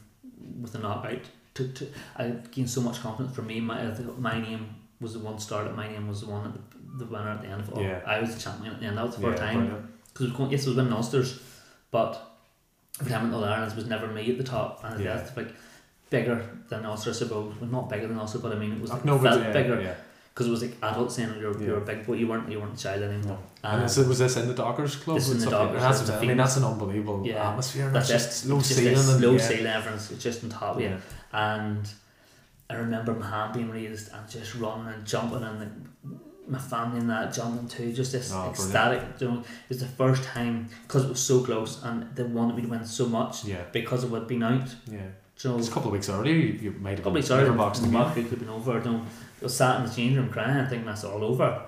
[0.59, 1.21] with a knockout.
[1.55, 3.59] To, to I gained so much confidence for me.
[3.59, 3.83] My
[4.17, 5.75] my name was the one started.
[5.75, 7.83] My name was the one at the, the winner at the end of it.
[7.83, 8.01] Yeah.
[8.05, 8.97] I was the champion at the end.
[8.97, 11.39] That was the first yeah, time because yes, it was winning Ulsters,
[11.91, 12.37] but
[12.99, 15.15] if it All the Ireland was never me at the top, and yeah.
[15.15, 15.53] that's like
[16.09, 17.55] bigger than Ulster, I suppose.
[17.59, 19.51] Well, not bigger than Ulster, but I mean it was uh, like, no, felt yeah,
[19.51, 19.97] bigger.
[20.33, 22.13] Because it was like adults saying you're, you're a big boy.
[22.13, 23.39] You weren't you weren't a child anymore.
[23.63, 23.69] No.
[23.69, 25.17] And, and this, was this in the Dockers Club?
[25.17, 25.81] This in the Dockers.
[25.81, 27.89] That's, I mean that's an unbelievable atmosphere.
[27.89, 29.21] That's just low ceiling.
[29.21, 29.65] low ceiling.
[29.65, 30.79] Everyone's just on top.
[30.79, 30.97] Yeah.
[31.33, 31.89] And
[32.69, 35.69] I remember my hand being raised and just running and jumping and the,
[36.47, 37.93] my family and that jumping too.
[37.93, 39.03] Just this oh, ecstatic.
[39.19, 42.55] You know, it was the first time because it was so close and they wanted
[42.57, 43.45] me to win so much.
[43.45, 43.63] Yeah.
[43.71, 44.67] Because it would been out.
[44.91, 44.99] Yeah.
[45.35, 46.33] So it's a couple of weeks earlier.
[46.33, 47.51] You, you made a couple of weeks earlier.
[47.53, 48.79] Boxed the market could have been over.
[48.79, 49.01] I
[49.39, 50.57] was sat in the changing room crying.
[50.57, 51.63] I think that's all over.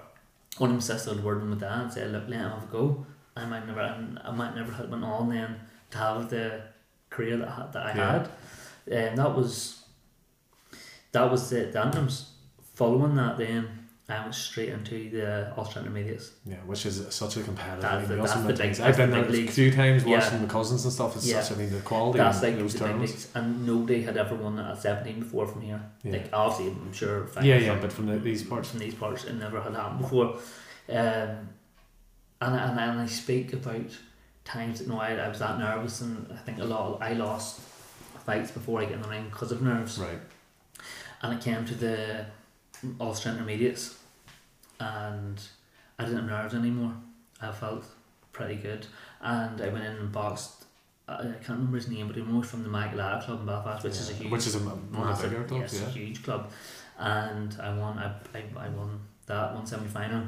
[0.58, 2.64] One of my sisters had word with my dad and said, "Look, let him have
[2.64, 3.06] a go.
[3.38, 5.56] I might never, I might never have went on then
[5.92, 6.64] to have the
[7.12, 8.12] career that I, that I yeah.
[8.12, 8.30] had."
[8.92, 9.79] And that was
[11.12, 12.32] that was the, the anthems.
[12.76, 13.68] Following that, then
[14.08, 16.32] I went straight into the Ulster Intermediates.
[16.46, 17.82] Yeah, which is such a competitive.
[17.82, 20.40] That's the, that's the big, I've been there a few times watching yeah.
[20.40, 21.16] my cousins and stuff.
[21.16, 21.42] It's yeah.
[21.42, 21.58] such.
[21.58, 22.18] I mean, the quality.
[22.18, 25.82] That's like those the big and nobody had ever won at seventeen before from here.
[26.04, 26.14] Yeah.
[26.14, 27.28] Like obviously, I'm sure.
[27.42, 30.40] Yeah, yeah, but from the, these parts, from these parts, it never had happened before.
[30.88, 31.50] Um,
[32.42, 33.96] and and and I speak about
[34.44, 36.96] times that no, I, I was that nervous, and I think a lot.
[36.96, 37.60] Of, I lost
[38.26, 40.00] fights before I get in the ring because of nerves.
[40.00, 40.20] Right.
[41.22, 42.26] And it came to the
[43.00, 43.98] Ulster Intermediates
[44.80, 45.42] and
[45.98, 46.94] I didn't have nerves anymore.
[47.42, 47.86] I felt
[48.32, 48.86] pretty good,
[49.22, 50.66] and I went in and boxed.
[51.08, 53.84] I can't remember his name, but he was from the Mike Lara Club in Belfast,
[53.84, 54.00] which yeah.
[54.00, 56.52] is a huge, which is a the bigger clubs, yes, yeah, huge club,
[56.98, 57.98] and I won.
[57.98, 60.24] I, I, I won that one semi final,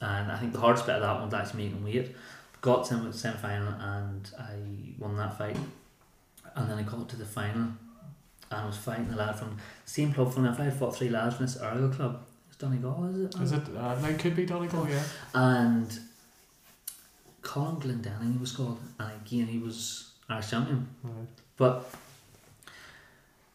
[0.00, 2.14] and I think the hardest bit of that one was actually making weight.
[2.60, 4.54] Got to the semi final and I
[4.98, 5.56] won that fight,
[6.54, 7.68] and then I got to the final,
[8.50, 11.08] and I was fighting the lad from the same club from if I fought three
[11.08, 12.20] lads from this Ergo club
[12.58, 13.40] Donegal, is it?
[13.40, 13.62] Is it?
[13.76, 15.02] Uh, no, it could be Donegal, yeah.
[15.32, 15.98] And
[17.42, 20.88] Colin Glendenning, he was called, and again he was Irish champion.
[21.02, 21.28] Right.
[21.56, 21.88] But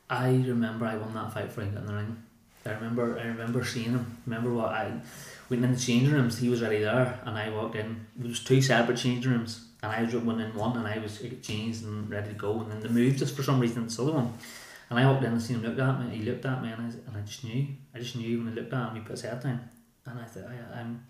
[0.10, 2.24] I remember I won that fight for him in the ring.
[2.66, 4.18] I remember I remember seeing him.
[4.26, 4.94] Remember what I
[5.50, 6.38] went in the changing rooms.
[6.38, 8.06] He was already there, and I walked in.
[8.16, 11.22] There was two separate changing rooms, and I was one in one, and I was
[11.42, 12.62] changed and ready to go.
[12.62, 14.34] And then the move just for some reason to the other one.
[14.90, 16.16] And I walked in and seen him look at me.
[16.18, 17.68] He looked at me, and I, and I just knew.
[17.96, 19.70] I just knew when he looked at me, he put his head down,
[20.06, 21.06] and I thought, I, I'm,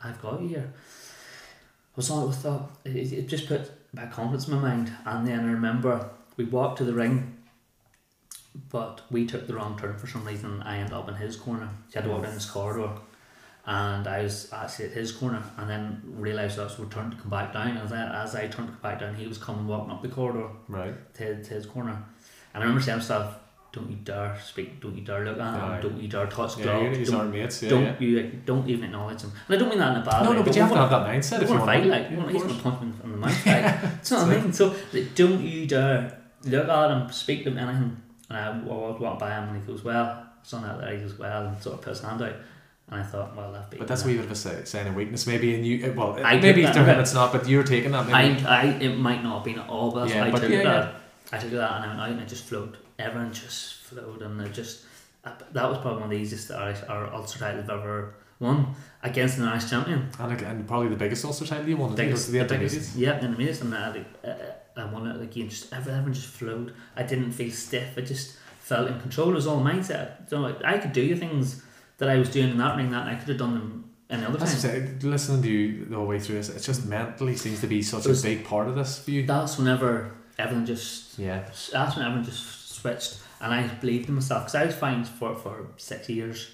[0.00, 0.72] I've got you here.
[0.74, 2.70] I was all with thought.
[2.84, 4.92] It, it just put back confidence in my mind.
[5.04, 7.36] And then I remember we walked to the ring,
[8.70, 10.62] but we took the wrong turn for some reason.
[10.62, 11.68] I ended up in his corner.
[11.88, 12.92] He had to walk down this corridor,
[13.66, 17.18] and I was actually at his corner, and then realised that I was turned to
[17.18, 17.76] come back down.
[17.76, 20.02] And as I, as I turned to come back down, he was coming walking up
[20.02, 22.02] the corridor, right, to, to his corner.
[22.58, 23.38] And I remember saying stuff,
[23.70, 26.64] don't you dare speak, don't you dare look at him, don't you dare touch yeah,
[26.64, 27.10] gloves.
[27.10, 27.94] Don't, mates, yeah, don't yeah.
[28.00, 29.30] you don't even acknowledge him.
[29.46, 30.36] And I don't mean that in a bad no, way.
[30.36, 31.86] No, but you have to have that mindset if you want to fight.
[31.86, 33.46] Like, yeah, he's going to punch me in the mouth.
[33.46, 34.52] Like, it's not I mean.
[34.52, 34.74] So
[35.14, 38.02] don't you dare look at him, speak to him, anything.
[38.30, 41.16] And I, I walking by him and he goes, well, son out there, he goes,
[41.16, 42.34] well, and sort of puts his hand out.
[42.90, 45.26] And I thought, well, that But that's a wee bit of a sign of weakness,
[45.26, 45.54] maybe.
[45.54, 48.06] And you, eh, well, I maybe to him it's not, but you're taking that.
[48.06, 48.42] Maybe.
[48.46, 50.62] I, I, it might not have been at all, but yeah, I but took yeah,
[50.62, 50.97] that.
[51.32, 54.40] I took that and I went out and I just flowed everyone just flowed and
[54.40, 54.84] they just
[55.24, 58.74] that was probably one of the easiest that our, our Ulster title I've ever won
[59.02, 60.08] against the Irish champion.
[60.18, 61.94] And, and probably the biggest Ulster title you won.
[61.94, 64.34] Biggest, the, the biggest, yeah, the intermediates, and I, uh,
[64.76, 65.48] I won it again.
[65.48, 66.74] Just everyone just flowed.
[66.96, 67.94] I didn't feel stiff.
[67.96, 69.30] I just felt in control.
[69.30, 70.28] It was all mindset.
[70.30, 71.62] So I could do the things
[71.98, 74.38] that I was doing in that ring that I could have done them any other
[74.38, 74.46] time.
[74.46, 77.82] Say, listening to you the whole way through this, it just mentally seems to be
[77.82, 79.26] such was, a big part of this for you.
[79.26, 81.44] That's whenever everything just yeah.
[81.72, 85.34] That's when everything just switched, and I believed in myself because I was fine for
[85.34, 86.50] for six years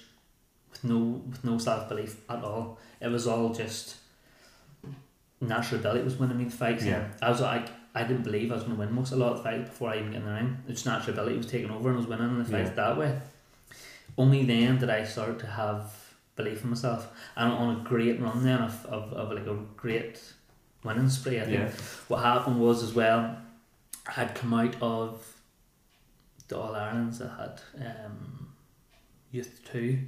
[0.71, 2.79] with no with no self belief at all.
[3.01, 3.97] It was all just
[5.41, 6.85] natural ability was winning me the fights.
[6.85, 7.07] Yeah.
[7.21, 9.37] I was like I didn't believe I was going to win most a lot of
[9.37, 10.57] the fights before I even get in the ring.
[10.67, 12.75] It's natural ability was taking over and I was winning the fights yeah.
[12.75, 13.17] that way.
[14.17, 15.93] Only then did I start to have
[16.35, 17.07] belief in myself.
[17.37, 20.21] And on a great run then of, of, of like a great
[20.83, 21.39] winning spree.
[21.39, 21.71] I think yeah.
[22.09, 23.37] what happened was as well,
[24.07, 25.25] had come out of
[26.47, 27.21] the All Irelands.
[27.21, 27.61] I had
[28.05, 28.49] um,
[29.31, 29.99] youth two,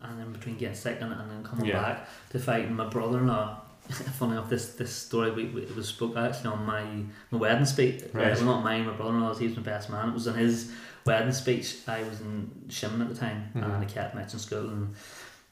[0.00, 1.80] and then between getting second and then coming yeah.
[1.80, 3.60] back to fight my brother in law.
[3.90, 6.84] Funny enough, this this story we, we, it was spoke actually on my
[7.30, 8.02] my wedding speech.
[8.12, 8.28] Right.
[8.28, 8.86] It was not mine.
[8.86, 9.34] My brother in law.
[9.34, 10.08] He was my best man.
[10.08, 10.72] It was on his
[11.04, 11.76] wedding speech.
[11.86, 13.62] I was in Shimna at the time, mm-hmm.
[13.62, 14.94] and I kept mentioning school and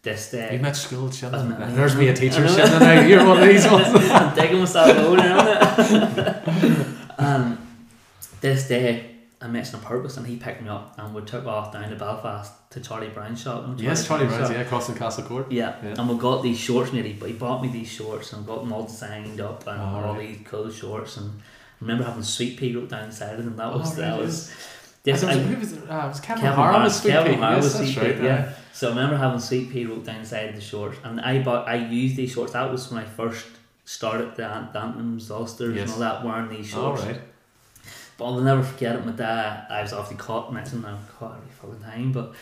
[0.02, 0.54] this day.
[0.54, 1.74] You met school Shimna.
[1.74, 3.00] There's me a teacher Shimna now.
[3.02, 3.86] You're one of these ones.
[3.88, 6.48] I'm digging myself over it.
[7.18, 7.58] and
[8.42, 11.72] this day I met on purpose and he picked me up and we took off
[11.72, 13.64] down to Belfast to Charlie Brown's shop.
[13.64, 15.50] Charlie yes, Charlie Brown's, yeah, crossing Castle Court.
[15.50, 15.76] Yeah.
[15.82, 15.94] yeah.
[15.98, 17.06] and we got these shorts made.
[17.06, 20.14] He, he bought me these shorts and got them all designed up and oh, all
[20.14, 20.28] right.
[20.28, 21.16] these cool shorts.
[21.16, 21.42] And I
[21.80, 23.56] remember having Sweet Pea wrote down inside of them.
[23.56, 24.54] That was, oh, that was.
[25.04, 25.72] Yes, I, who was?
[25.72, 27.40] Uh, was Kevin, Kevin was Sweet Kevin Pea.
[27.40, 28.44] Yes, Sweet right, Pea, yeah.
[28.44, 28.52] yeah.
[28.72, 31.66] So I remember having Sweet Pea wrote down inside of the shorts, and I bought,
[31.66, 32.52] I used these shorts.
[32.52, 33.46] That was when I first
[33.84, 35.92] started the Anthems, Ulsters, yes.
[35.92, 37.02] and all that, wearing these shorts.
[37.02, 37.20] All right.
[38.18, 39.06] But I'll never forget it.
[39.06, 42.34] My dad, I was obviously caught mixing them caught every fucking time, but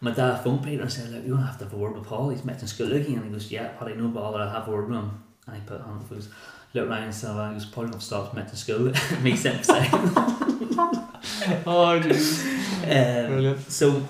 [0.00, 2.04] my dad phoned Peter and said, Look, you're gonna have to have a word with
[2.04, 3.14] Paul, he's mixing school looking.
[3.16, 5.22] And he goes, Yeah, Paddy, no bother, I'll have a word with him.
[5.46, 6.26] And I put on the food,
[6.74, 8.92] looked around and said, well, he was probably gonna stop mixing school.
[9.22, 9.90] Me sitting beside
[11.66, 12.44] Oh, jeez.
[12.82, 13.70] Um, Brilliant.
[13.70, 14.06] So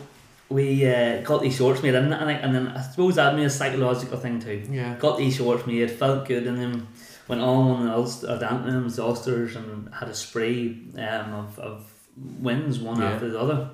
[0.49, 3.51] we uh, got these shorts made, and, and, and then I suppose that made a
[3.51, 4.67] psychological thing too.
[4.71, 4.95] Yeah.
[4.97, 6.89] Got these shorts made, felt good and them
[7.29, 11.93] went on the Ulster, the Anthems, the Ulsters, and had a spree um, of, of
[12.17, 13.13] wins one yeah.
[13.13, 13.71] after the other.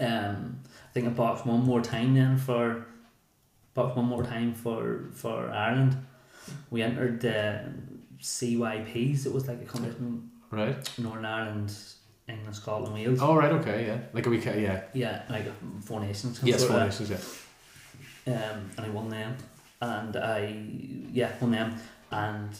[0.00, 2.86] Um, I think I boxed one more time then for
[3.74, 5.96] boxed one more time for for Ireland.
[6.70, 7.64] We entered the
[8.20, 9.26] CYPs.
[9.26, 10.30] It was like a competition.
[10.50, 10.98] Right.
[10.98, 11.74] Northern Ireland,
[12.28, 13.18] England, Scotland, Wales.
[13.20, 14.82] Oh right, okay, yeah, like a week, yeah.
[14.94, 15.46] Yeah, like
[15.82, 16.40] Four Nations.
[16.42, 18.32] Yes, Four Nations, yeah.
[18.32, 19.36] Um, and I won them,
[19.80, 20.56] and I
[21.12, 21.74] yeah won them,
[22.10, 22.50] and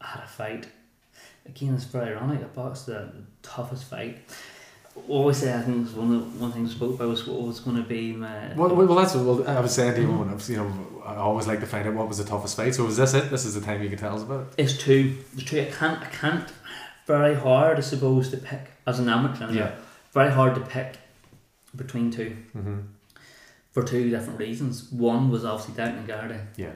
[0.00, 0.66] I had a fight.
[1.44, 2.40] Again, it's very ironic.
[2.40, 4.18] I boxed the toughest fight.
[5.08, 7.60] Always say I think was one of the, one thing spoke about was what was
[7.60, 8.54] going to be my.
[8.54, 11.02] Well, well, that's what well, I was saying to you when I was, you know,
[11.04, 12.74] I always like to find out what was the toughest fight.
[12.74, 13.30] So was this it?
[13.30, 14.54] This is the time you can tell us about it.
[14.56, 15.18] It's two.
[15.34, 15.60] The two.
[15.60, 16.02] I can't.
[16.02, 16.48] I can't.
[17.06, 19.52] Very hard, I suppose, to pick as an amateur.
[19.52, 19.74] Yeah.
[20.12, 20.96] Very hard to pick
[21.76, 22.78] between 2 mm-hmm.
[23.70, 24.90] For two different reasons.
[24.90, 26.40] One was obviously Declan Geraghty.
[26.56, 26.72] Yeah.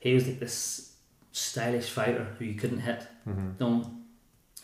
[0.00, 0.93] He was like this
[1.34, 3.06] stylish fighter who you couldn't hit.
[3.28, 3.50] Mm-hmm.
[3.58, 4.04] Don't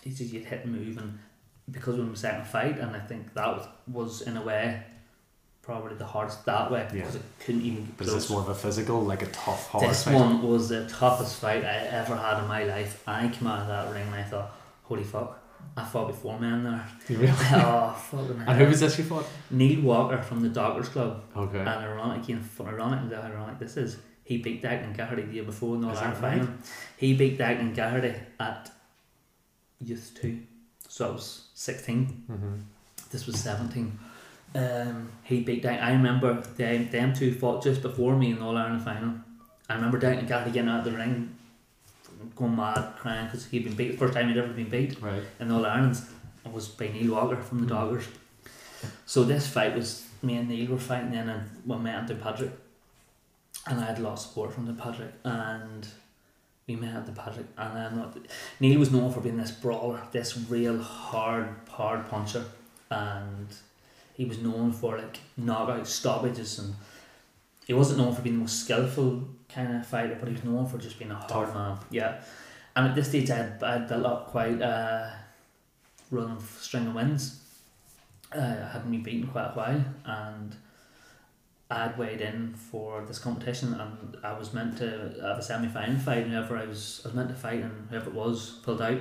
[0.02, 1.18] he just you'd hit and move and
[1.70, 4.82] because of the second fight and I think that was, was in a way
[5.62, 7.20] probably the hardest that way because yeah.
[7.20, 7.94] it couldn't even.
[7.98, 10.14] Was this more of a physical, like a tough hard This fight?
[10.14, 13.02] one was the toughest fight I ever had in my life.
[13.06, 14.52] I came out of that ring and I thought,
[14.84, 15.38] holy fuck.
[15.76, 16.88] I fought before men there.
[17.08, 17.28] Really?
[17.28, 19.26] oh, fucking And who was this you fought?
[19.50, 21.22] Neil Walker from the Dockers Club.
[21.36, 21.58] Okay.
[21.58, 23.98] And ironic, you know, ironic ironic this is
[24.30, 26.48] he beat Declan Geraghty the year before in the All-Ireland final.
[26.96, 28.70] He beat Declan Geraghty at
[29.80, 30.38] youth two,
[30.86, 32.54] so I was 16 mm-hmm.
[33.10, 33.98] This was seventeen.
[34.54, 35.82] Um, he beat Declan.
[35.82, 39.14] I remember them them two fought just before me in the All Ireland final.
[39.68, 41.34] I remember Declan Geraghty getting out of the ring,
[42.36, 43.98] going mad, crying because he'd been beat.
[43.98, 45.24] First time he'd ever been beat right.
[45.40, 46.08] in the All Irelands.
[46.46, 47.90] It was by Neil Walker from the mm-hmm.
[47.90, 48.06] Dockers.
[49.06, 52.52] So this fight was me and Neil were fighting then, and we met Downpatrick
[53.66, 55.86] and I had a lot of support from the Patrick and
[56.66, 58.16] we met at the Patrick and I'm not
[58.58, 62.44] Neil was known for being this brawler, this real hard hard puncher
[62.90, 63.48] and
[64.14, 66.74] he was known for like knockout stoppages and
[67.66, 70.66] he wasn't known for being the most skillful kind of fighter but he was known
[70.66, 71.54] for just being a hard Tough.
[71.54, 72.20] man yeah
[72.76, 75.12] and at this stage I had, I had built up quite a
[76.10, 77.40] run of string of wins
[78.34, 80.56] uh, I had me beaten quite a while and
[81.70, 85.98] I'd weighed in for this competition and I was meant to have a semi final
[85.98, 89.00] fight whenever I was I was meant to fight and whoever it was pulled out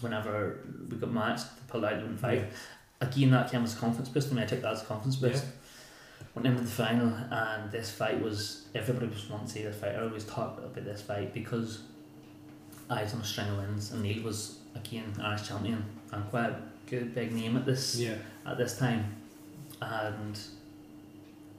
[0.00, 2.38] whenever we got matched pulled out and fight.
[2.40, 3.08] Yeah.
[3.08, 5.44] Again that came as a confidence boost and I took that as a confidence boost.
[5.44, 5.50] Yeah.
[6.34, 9.96] went into the final, and this fight was everybody was wanting to see this fight.
[9.96, 11.80] I always talked about this fight because
[12.90, 16.50] I was on a string of wins, and Neil was again Irish champion and quite
[16.50, 18.16] a good big name at this yeah.
[18.46, 19.16] at this time,
[19.80, 20.38] and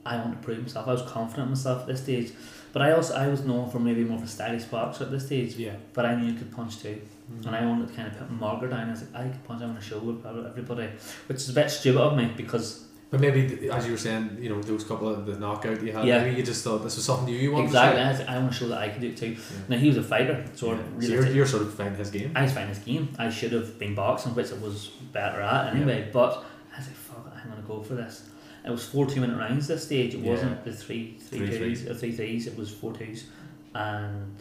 [0.06, 0.88] I wanted to prove myself.
[0.88, 2.32] I was confident in myself at this stage,
[2.74, 5.26] but I also I was known for maybe more of a stylish boxer at this
[5.26, 5.56] stage.
[5.56, 5.76] Yeah.
[5.94, 7.46] But I knew I could punch too, mm.
[7.46, 8.88] and I wanted to kind of put Margaret down.
[8.88, 9.62] I was like, I could punch.
[9.62, 10.90] I want to show everybody,
[11.28, 14.50] which is a bit stupid of me because but maybe, as you were saying, you
[14.50, 16.22] know, those couple of the knockout you had, yeah.
[16.22, 18.04] maybe you just thought this was something new you wanted exactly.
[18.04, 18.36] to Exactly.
[18.36, 19.30] I, want to show that I can do it too.
[19.30, 19.38] Yeah.
[19.68, 20.82] Now, he was a fighter, so, yeah.
[20.94, 22.32] really so you're, you're, sort of finding his game.
[22.36, 23.10] I was finding his game.
[23.18, 26.12] I should have been boxing, which I was better at anyway, yeah.
[26.14, 28.30] but I was like, fuck I'm going to go for this.
[28.70, 30.14] It was four two minute rounds this stage.
[30.14, 33.26] It wasn't the three, three, three twos, or uh, three threes, it was four twos.
[33.74, 34.36] And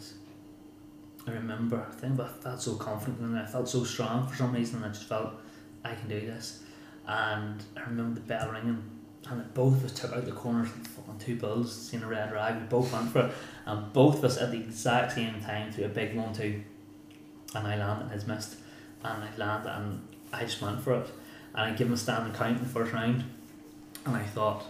[1.27, 4.53] I remember, I think I felt so confident and I felt so strong for some
[4.53, 4.83] reason.
[4.83, 5.33] I just felt,
[5.83, 6.61] I can do this.
[7.07, 8.83] And I remember the bell ringing
[9.27, 12.55] and both of us took out the corners fucking two bulls, seeing a red rag,
[12.55, 13.31] we both went for it,
[13.65, 16.63] and both of us at the exact same time threw a big one too,
[17.53, 18.55] and I landed and his missed,
[19.03, 21.07] and I landed and I just went for it,
[21.53, 23.23] and I give him a standing count in the first round,
[24.05, 24.65] and I thought,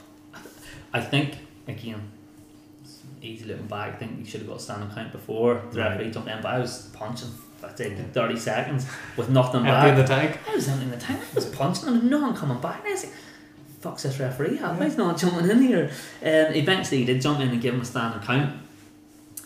[0.93, 2.11] I think again,
[3.21, 5.91] easy looking back, I think we should have got a standing count before the right.
[5.91, 7.29] referee jumped in, but I was punching.
[7.61, 9.83] I did 30 seconds with nothing back.
[9.83, 10.39] Empty in the tank?
[10.49, 11.19] I was empty in the tank.
[11.19, 12.79] I was punching and no one coming back.
[12.79, 13.13] And I was like,
[13.81, 14.81] fuck's this referee up?
[14.81, 15.91] He's not jumping in here.
[16.21, 18.61] Um, eventually, he did jump in and give him a standing count.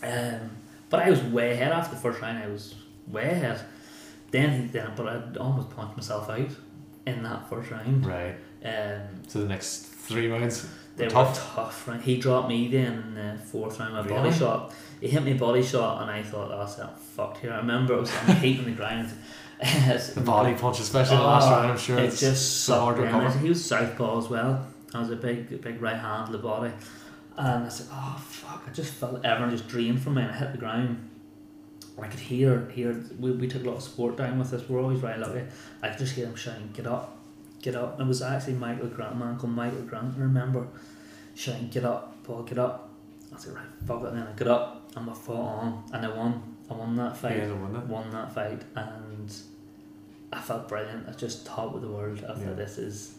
[0.02, 0.50] Um,
[0.90, 2.38] but I was way ahead after the first round.
[2.38, 2.76] I was
[3.08, 3.60] way ahead.
[4.30, 6.50] Then he then, but I almost punched myself out
[7.06, 8.06] in that first round.
[8.06, 8.36] Right.
[8.64, 10.66] Um, so the next three rounds.
[10.96, 11.56] They tough.
[11.56, 11.88] were tough.
[11.88, 12.00] Right?
[12.00, 13.94] He dropped me then in the fourth round.
[13.94, 14.14] My really?
[14.14, 14.72] body shot.
[15.00, 16.80] He hit me body shot, and I thought, oh, that's
[17.16, 17.52] fucked here.
[17.52, 19.12] I remember it was on the on the ground
[19.60, 22.96] the body punch, especially oh, the last round, I'm sure it's, it's just so hard
[22.96, 23.38] to recover.
[23.38, 24.66] He was southpaw as well.
[24.92, 26.72] I was a big, big right hand to the body,
[27.36, 30.36] and I said, "Oh fuck!" I just felt everyone just drained from me, and I
[30.36, 31.08] hit the ground.
[32.00, 33.00] I could hear, hear.
[33.18, 34.68] We, we took a lot of support down with us.
[34.68, 35.44] We're always very lucky.
[35.82, 37.16] I could just hear him shouting, "Get up,
[37.64, 40.14] get up!" And it was actually Michael Grant, man called Michael Grant.
[40.16, 40.66] I remember
[41.34, 42.90] shouting, "Get up, Paul, get up!"
[43.34, 46.06] I said, "Right, fuck it." And then I got up and I fought on, and
[46.06, 46.32] I won.
[46.70, 47.38] I won that fight.
[47.38, 47.86] Yeah, won that.
[47.86, 49.34] Won that fight, and
[50.32, 51.08] I felt brilliant.
[51.08, 52.24] I just top of the world.
[52.28, 53.16] I thought this is,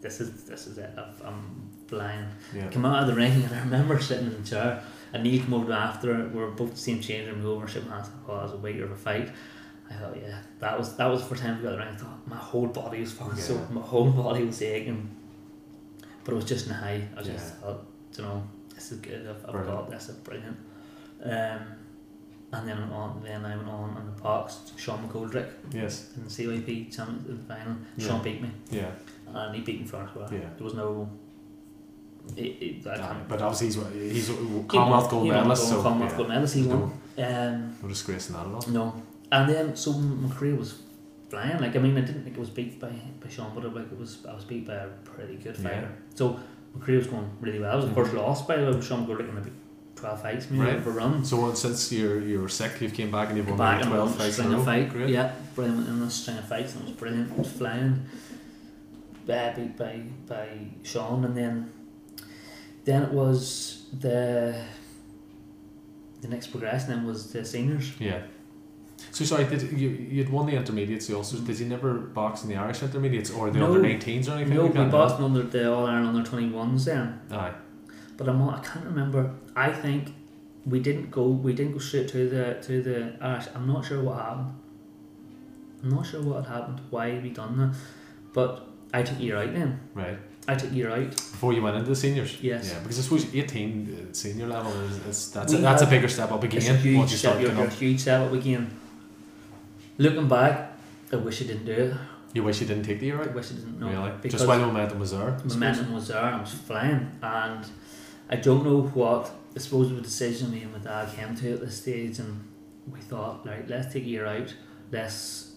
[0.00, 0.90] this is this is it.
[0.96, 2.26] i am flying.
[2.54, 2.68] Yeah.
[2.68, 4.82] Come out of the ring and I remember sitting in the chair.
[5.12, 6.28] And Neil came over after.
[6.28, 7.42] We were both the same change room.
[7.42, 8.08] We over shaking hands.
[8.28, 9.30] Oh, I was a wait of a fight.
[9.98, 11.88] Thought, yeah, that was that was the first time we got the ring.
[11.88, 13.42] I thought my whole body was fucking yeah.
[13.42, 15.10] so my whole body was aching.
[16.24, 17.08] But it was just in a high.
[17.16, 17.60] I just yeah.
[17.60, 17.86] thought,
[18.16, 18.42] you know,
[18.74, 19.26] this is good.
[19.26, 20.08] I've, I've got this.
[20.08, 20.56] It's brilliant.
[21.22, 21.60] Um,
[22.54, 26.30] and then on then I went on and the Parks Sean McGoldrick yes in the
[26.30, 28.06] CYP champions in the final yeah.
[28.06, 28.90] Sean beat me yeah
[29.32, 31.08] and he beat me first well yeah there was no
[32.36, 34.36] it, it, but obviously he's he's
[34.68, 36.16] Commonwealth gold medalist so Commonwealth yeah.
[36.16, 36.82] gold medalist he won
[37.18, 39.02] um, no disgrace in that at all no
[39.34, 40.70] and then so my career was
[41.28, 43.90] flying like I mean I didn't think it was beat by by Sean but like
[43.90, 46.16] it was I was beat by a pretty good fighter yeah.
[46.18, 46.40] so
[46.74, 47.98] my career was going really well I was mm-hmm.
[47.98, 49.50] of course lost by the way with Sean McGoldrick in the
[49.96, 50.86] 12 fights maybe right.
[50.86, 51.24] run.
[51.24, 54.34] So since you're you were sick, you've came back and you've won back 12 fights
[54.34, 54.64] string in a row.
[54.64, 54.90] Fight.
[54.90, 55.08] Great.
[55.08, 57.30] Yeah, brilliant in a string of fights and it was brilliant.
[57.30, 58.06] It was flying.
[59.26, 60.48] Uh, beat by by
[60.82, 61.72] Sean and then
[62.84, 64.54] then it was the
[66.20, 67.98] the next progression then was the seniors.
[67.98, 68.20] Yeah.
[69.12, 71.08] So sorry, did you you'd won the intermediates?
[71.08, 74.28] You also did you never box in the Irish intermediates or the no, under 19s
[74.28, 74.54] or anything?
[74.54, 77.20] No, like we boxed under the All Ireland under 21s then.
[77.30, 77.54] Aye
[78.16, 79.30] but I'm not, I can't remember.
[79.56, 80.14] I think
[80.66, 83.46] we didn't go we didn't go straight to the to the Irish.
[83.54, 84.54] I'm not sure what happened.
[85.82, 86.80] I'm not sure what had happened.
[86.90, 87.74] Why we done that?
[88.32, 89.80] But I took year out then.
[89.94, 90.18] Right.
[90.46, 92.40] I took year out before you went into the seniors.
[92.40, 92.70] Yes.
[92.70, 96.08] Yeah, because I suppose eighteen uh, senior level is, is that's a, that's a bigger
[96.08, 96.58] step up again.
[96.58, 97.40] It's a huge step.
[97.40, 98.70] You're, you're a huge step up again.
[99.98, 100.72] Looking back,
[101.12, 101.94] I wish I didn't do it.
[102.32, 103.28] You wish you didn't take the year out.
[103.28, 103.78] I wish I didn't.
[103.78, 104.28] No, really?
[104.28, 105.38] Just while the momentum was there.
[105.44, 106.20] Momentum was there.
[106.20, 107.64] I was flying and
[108.28, 111.60] I don't know what I suppose the decision me and my dad came to at
[111.60, 112.42] this stage, and
[112.90, 114.52] we thought, right, let's take a year out,
[114.90, 115.52] let's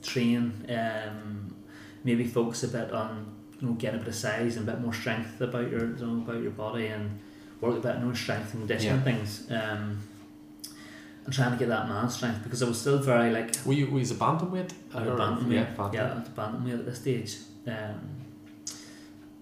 [0.00, 1.54] train, um,
[2.04, 4.80] maybe focus a bit on you know getting a bit of size and a bit
[4.80, 7.18] more strength about your you know, about your body and
[7.60, 9.02] work a bit more strength and conditioning yeah.
[9.02, 9.50] things.
[9.50, 10.00] Um,
[11.24, 13.54] and trying to get that man strength because I was still very like.
[13.64, 14.70] Were you was a bantamweight?
[14.92, 15.52] bantamweight.
[15.52, 15.94] Yeah, bantamweight.
[15.94, 18.00] yeah, bantamweight at this stage, um,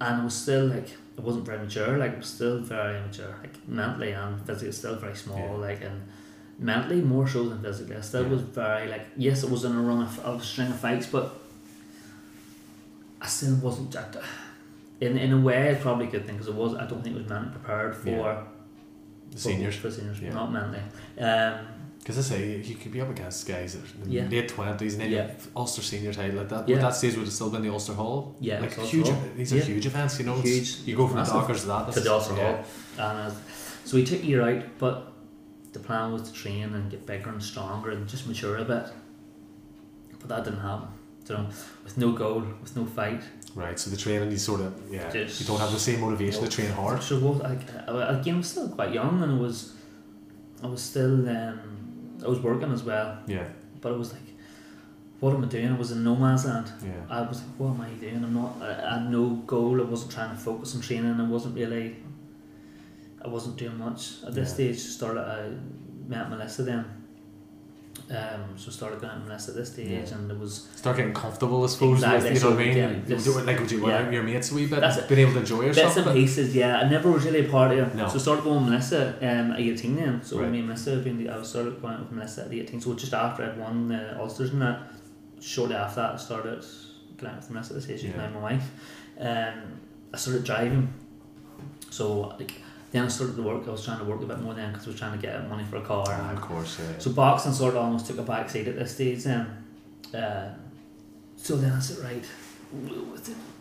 [0.01, 1.97] and I was still like it wasn't very mature.
[1.99, 5.39] Like it was still very immature, like mentally and physically, still very small.
[5.39, 5.66] Yeah.
[5.68, 6.03] Like and
[6.59, 7.97] mentally more so than physically.
[7.97, 8.28] I still yeah.
[8.28, 11.07] was very like yes, it was in a run of, of a string of fights,
[11.07, 11.35] but
[13.20, 13.97] I still wasn't.
[13.97, 14.05] I,
[15.01, 16.74] in in a way, it's probably a good thing because it was.
[16.74, 18.43] I don't think it was mentally prepared for Yeah.
[19.31, 19.76] the seniors.
[19.76, 20.35] For, seniors, Yeah.
[20.35, 20.83] not mentally.
[21.18, 21.66] Um,
[22.01, 24.26] Because I say you could be up against guys that in Yeah.
[24.28, 25.30] late twenties and then Yeah.
[25.55, 26.68] Ulster senior title like that.
[26.68, 26.76] Yeah.
[26.76, 28.34] At that stage would have still been the Ulster Hall.
[28.40, 29.09] Yeah, like huge.
[29.09, 29.22] Hall.
[29.36, 29.64] These are Yeah.
[29.64, 30.18] huge events.
[30.18, 30.78] You know, Huge.
[30.86, 31.34] You go from Massive.
[31.34, 31.92] the Dockers to that.
[31.92, 32.53] to the Ulster yeah.
[32.57, 32.64] Hall.
[32.98, 33.34] And uh,
[33.84, 35.12] so we took a year out, but
[35.72, 38.86] the plan was to train and get bigger and stronger and just mature a bit.
[40.20, 40.88] But that didn't happen.
[41.28, 41.46] You know,
[41.84, 43.22] with no goal, with no fight.
[43.55, 43.78] Right.
[43.78, 46.48] So the training, you sort of yeah, Just- you don't have the same motivation to
[46.48, 47.03] train hard.
[47.03, 47.42] So what?
[47.51, 49.74] Like, I- again, I was still quite young, and I was,
[50.62, 51.61] I was still, um,
[52.24, 53.18] I was working as well.
[53.26, 53.46] Yeah.
[53.80, 54.22] But it was like,
[55.20, 55.68] what am I doing?
[55.68, 56.70] I was in no man's land.
[56.82, 56.92] Yeah.
[57.08, 58.22] I was like, what am I doing?
[58.24, 58.56] I'm not.
[58.62, 59.80] I, had no goal.
[59.80, 61.18] I wasn't trying to focus on training.
[61.20, 61.96] I wasn't really.
[63.22, 64.54] I wasn't doing much at this Yeah.
[64.54, 64.78] stage.
[64.78, 65.20] Started.
[65.22, 65.50] I
[66.08, 66.84] met Melissa then.
[68.11, 70.16] Um, so started going to Melissa at this stage, Yeah.
[70.16, 71.98] and it was Start getting comfortable, I suppose.
[71.98, 72.76] Exactly, With, you know what I mean?
[72.76, 73.98] yeah, You just- do it like would you went yeah.
[74.00, 75.08] out with your mates a wee bit, That's it.
[75.08, 75.94] being able to enjoy yourself.
[75.94, 76.56] bits and pieces.
[76.56, 77.94] Yeah, I never was really a partier.
[77.94, 78.08] No.
[78.08, 80.22] So started going with Melissa um, at eighteen then.
[80.24, 80.50] So Right.
[80.50, 81.30] me and Melissa have been.
[81.30, 82.80] I was started going out with Melissa at eighteen.
[82.80, 84.80] So just after I'd won the Ulsters and that,
[85.40, 86.64] shortly after that, I started
[87.16, 88.00] going with Melissa at this age.
[88.00, 88.16] She's Yeah.
[88.16, 88.70] now my wife.
[89.20, 89.54] Um,
[90.12, 90.92] I started driving.
[91.90, 92.54] So like
[92.93, 93.66] then I started to work.
[93.68, 95.49] I was trying to work a bit more then because I was trying to get
[95.49, 96.05] money for a car.
[96.09, 96.99] Ah, of course, yeah.
[96.99, 99.47] So boxing sort of almost took a back seat at this stage then.
[100.14, 100.55] Uh,
[101.36, 102.24] so then I said, right,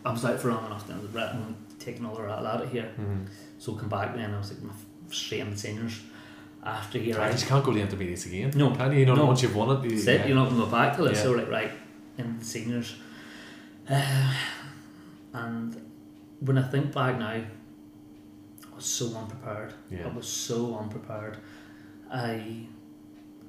[0.05, 2.47] I was out for long enough then, I was right, I'm taking all the rattle
[2.47, 2.89] out of here.
[2.99, 3.27] Mhm.
[3.57, 5.99] So come back then, I was like, "I'm straight in the seniors
[6.63, 7.17] after here.
[7.17, 8.51] Right, you just can't go to the intermediates again.
[8.55, 8.71] No.
[8.75, 8.99] Can you?
[8.99, 9.25] You know, No.
[9.25, 10.25] once you've won it, you, That's it, yeah.
[10.27, 11.15] you're not going to go back to it.
[11.15, 11.23] Yeah.
[11.23, 11.71] So like, right,
[12.17, 12.95] in the seniors.
[13.89, 14.33] Uh,
[15.33, 15.81] and
[16.39, 17.41] when I think back now,
[18.79, 19.73] was so unprepared.
[19.91, 20.05] Yeah.
[20.07, 21.37] I was so unprepared.
[22.11, 22.65] I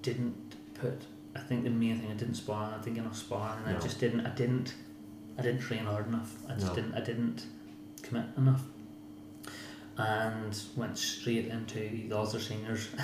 [0.03, 0.35] didn't
[0.75, 1.03] put.
[1.37, 2.75] I think the main thing I didn't spar.
[2.77, 3.63] I didn't get enough sparring.
[3.65, 3.79] and No.
[3.79, 4.27] I just didn't.
[4.27, 4.75] I didn't.
[5.39, 6.35] I didn't train hard enough.
[6.49, 6.75] I just No.
[6.75, 6.95] didn't.
[6.95, 7.47] I didn't
[8.03, 8.63] commit enough.
[9.97, 11.79] And went straight into
[12.09, 12.89] the Ulster seniors.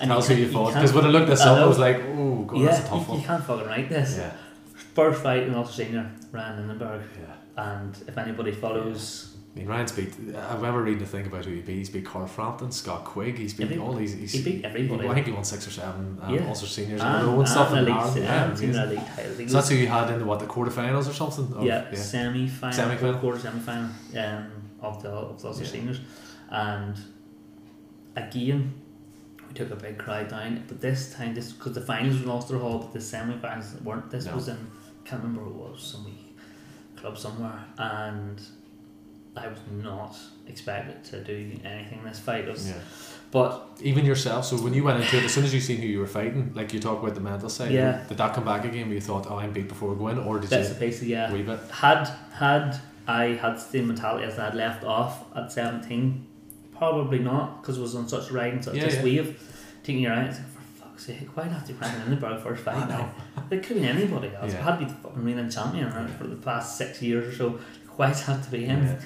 [0.00, 0.74] And tell us who you fought.
[0.74, 3.06] Because when I looked this I up, I was like, oh, God, that's a tough
[3.08, 3.20] you, one.
[3.20, 4.18] you can't fucking write this.
[4.18, 4.32] Yeah,
[4.94, 7.00] First fight in Ulster senior, Ryan Lindenberg.
[7.18, 7.34] yeah.
[7.74, 10.12] And if anybody follows, I mean, Ryan's beat.
[10.36, 11.76] I remember reading a thing about who he beat.
[11.78, 13.38] He's beat Carl Frampton, Scott Quigg.
[13.38, 14.12] He's beat all these.
[14.12, 15.08] He's, he beat everybody.
[15.08, 16.46] I think he won six or seven um, Yeah.
[16.46, 17.70] Ulster seniors and, and, and, stuff.
[17.72, 18.16] and elite, Ireland.
[18.18, 18.96] yeah, Yeah, and senior amazing.
[18.98, 19.48] elite title.
[19.48, 21.52] So that's who you had in the what the quarterfinals or something.
[21.56, 21.98] Of- yeah, yeah.
[21.98, 23.18] semi final, Semi-final.
[23.20, 25.70] quarter semi final um, of the of the Ulster Yeah.
[25.70, 26.00] seniors,
[26.50, 26.96] and
[28.16, 28.74] again
[29.48, 30.62] we took a big cry down.
[30.68, 33.74] But this time, this because the finals was in Ulster Hall, but the semi finals
[33.82, 34.10] weren't.
[34.10, 34.34] This No.
[34.34, 34.58] was in
[35.04, 36.34] can't remember what it was some wee
[36.96, 38.40] club somewhere, and
[39.44, 40.16] I was not
[40.46, 42.46] expected to do anything in this fight.
[42.48, 42.74] Was, Yeah.
[43.30, 44.46] But Even yourself.
[44.46, 46.52] So when you went into it, as soon as you seen who you were fighting,
[46.54, 47.72] like you talk about the mental side.
[47.72, 48.02] Yeah.
[48.08, 48.86] Did that come back again?
[48.86, 50.80] Where you thought, oh, I'm beat before we go in, or did that's you the
[50.80, 51.02] pace.
[51.02, 51.60] Yeah, wee bit?
[51.70, 56.26] had had I had the same mentality as I had left off at seventeen,
[56.76, 59.02] probably not because it was on such a ride and such Yeah, this yeah.
[59.04, 59.54] wave.
[59.82, 62.88] Taking your eyes, like, for fuck's sake, why not do Brandon Lindenberg first I fight
[62.88, 62.96] know.
[62.98, 63.12] now?
[63.50, 64.52] It could be anybody else.
[64.52, 64.58] Yeah.
[64.58, 67.36] It had to be the fucking reigning champion right, for the past six years or
[67.36, 67.60] so.
[67.96, 68.84] Why it had to be him?
[68.84, 69.00] Yeah.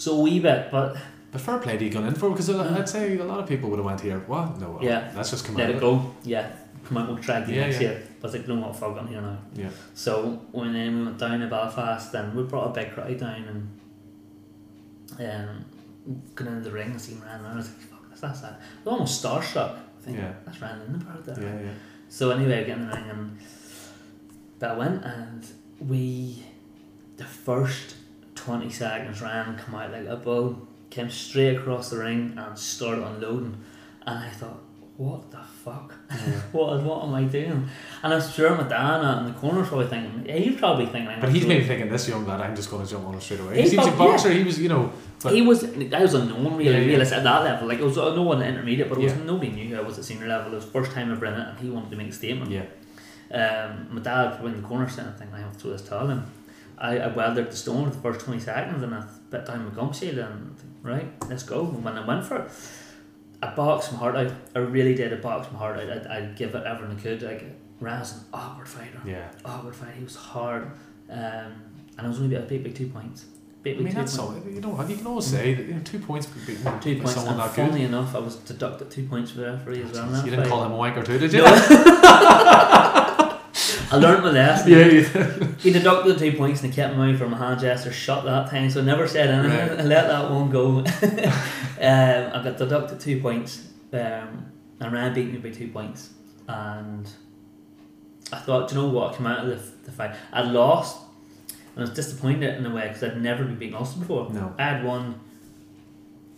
[0.00, 0.96] So a wee bit, but
[1.30, 3.68] But fair play to you gone in for because I'd say a lot of people
[3.70, 4.18] would have went here.
[4.26, 4.58] What?
[4.58, 4.78] No.
[4.80, 5.12] Yeah.
[5.14, 5.74] Let's just come let out.
[5.76, 6.14] it go.
[6.24, 6.50] Yeah,
[6.84, 7.88] come out, we'll try again Yeah, next yeah.
[7.90, 8.02] year.
[8.22, 9.38] Was like, no, what fuck, I'm here now.
[9.54, 9.68] Yeah.
[9.94, 13.44] So when then we went down to Belfast, then we brought a big crowd down
[15.18, 15.64] and um,
[16.34, 18.52] going into the ring and seeing Ryan, and I was like, fuck, that's that's that.
[18.52, 19.76] I was almost starstruck.
[19.76, 20.32] I think Yeah.
[20.46, 21.38] that's Ryan Lindenberg there.
[21.44, 21.74] Yeah, yeah.
[22.08, 23.38] So anyway, I get in the ring and
[24.60, 25.46] that went and
[25.78, 26.42] we,
[27.18, 27.96] the first
[28.44, 33.02] twenty seconds, ran, come out like a bull, came straight across the ring and started
[33.04, 33.56] unloading,
[34.06, 34.60] and I thought,
[34.96, 35.94] what the fuck?
[36.52, 37.68] what what am I doing?
[38.02, 41.08] And I'm sure my dad in the corner probably thinking, yeah, he's probably thinking.
[41.08, 43.20] I'm But he's maybe thinking this young lad, I'm just going to jump on him
[43.20, 43.60] straight away.
[43.62, 44.12] He's He was a prob- yeah.
[44.12, 44.30] boxer.
[44.32, 44.92] He was, you know.
[45.30, 46.86] He was I was unknown really, Yeah, yeah.
[46.86, 47.68] realist at that level.
[47.68, 50.04] Like it was uh, no one intermediate, but it was nobody knew I was at
[50.04, 50.52] senior level.
[50.52, 52.50] It was first time I've in it, and he wanted to make a statement.
[52.50, 52.64] yeah,
[53.40, 55.82] Um, my dad probably in the corner "Thing I think, I have to throw this
[55.88, 56.22] towel in."
[56.80, 59.74] I, I weathered the stone for the first twenty seconds, and I bit down my
[59.74, 61.60] gum shield, and right, let's go.
[61.66, 62.50] And when I went for it,
[63.42, 64.32] I boxed my heart out.
[64.54, 65.12] I really did.
[65.12, 65.90] I boxed my heart out.
[65.90, 67.22] I'd, I'd give it everything I could.
[67.22, 67.44] Like
[67.80, 69.00] Raz, an awkward fighter.
[69.06, 69.30] yeah.
[69.44, 69.94] Awkward fight.
[69.96, 70.64] He was hard,
[71.10, 71.18] um,
[71.96, 73.26] and I was only a big, big two points.
[73.62, 74.42] Big, I mean, two that's points.
[74.44, 74.50] so.
[74.50, 77.12] You know, you can always say that you know, two points could be Two points.
[77.12, 77.66] someone And that good.
[77.66, 80.16] funnily enough, I was deducted two points for the referee as well.
[80.24, 80.48] You didn't fight.
[80.48, 81.42] call him a wanker too, did you?
[83.92, 84.70] I learned my lesson.
[84.70, 85.02] yeah, you
[85.58, 88.24] He deducted the two points and he kept me out for my hand gesture shot
[88.24, 89.58] that time, so I never said anything.
[89.58, 89.70] Right.
[89.80, 90.78] I let that one go.
[90.78, 90.84] um,
[91.80, 94.46] I got deducted two points, um,
[94.78, 96.10] and Ryan beat me by two points.
[96.46, 97.08] And
[98.32, 99.14] I thought, do you know what?
[99.14, 100.14] I came out of the, the fight.
[100.32, 100.98] I lost.
[101.76, 104.28] And I was disappointed in a way because I'd never been beaten Ulster before.
[104.30, 104.54] No.
[104.58, 105.20] I had won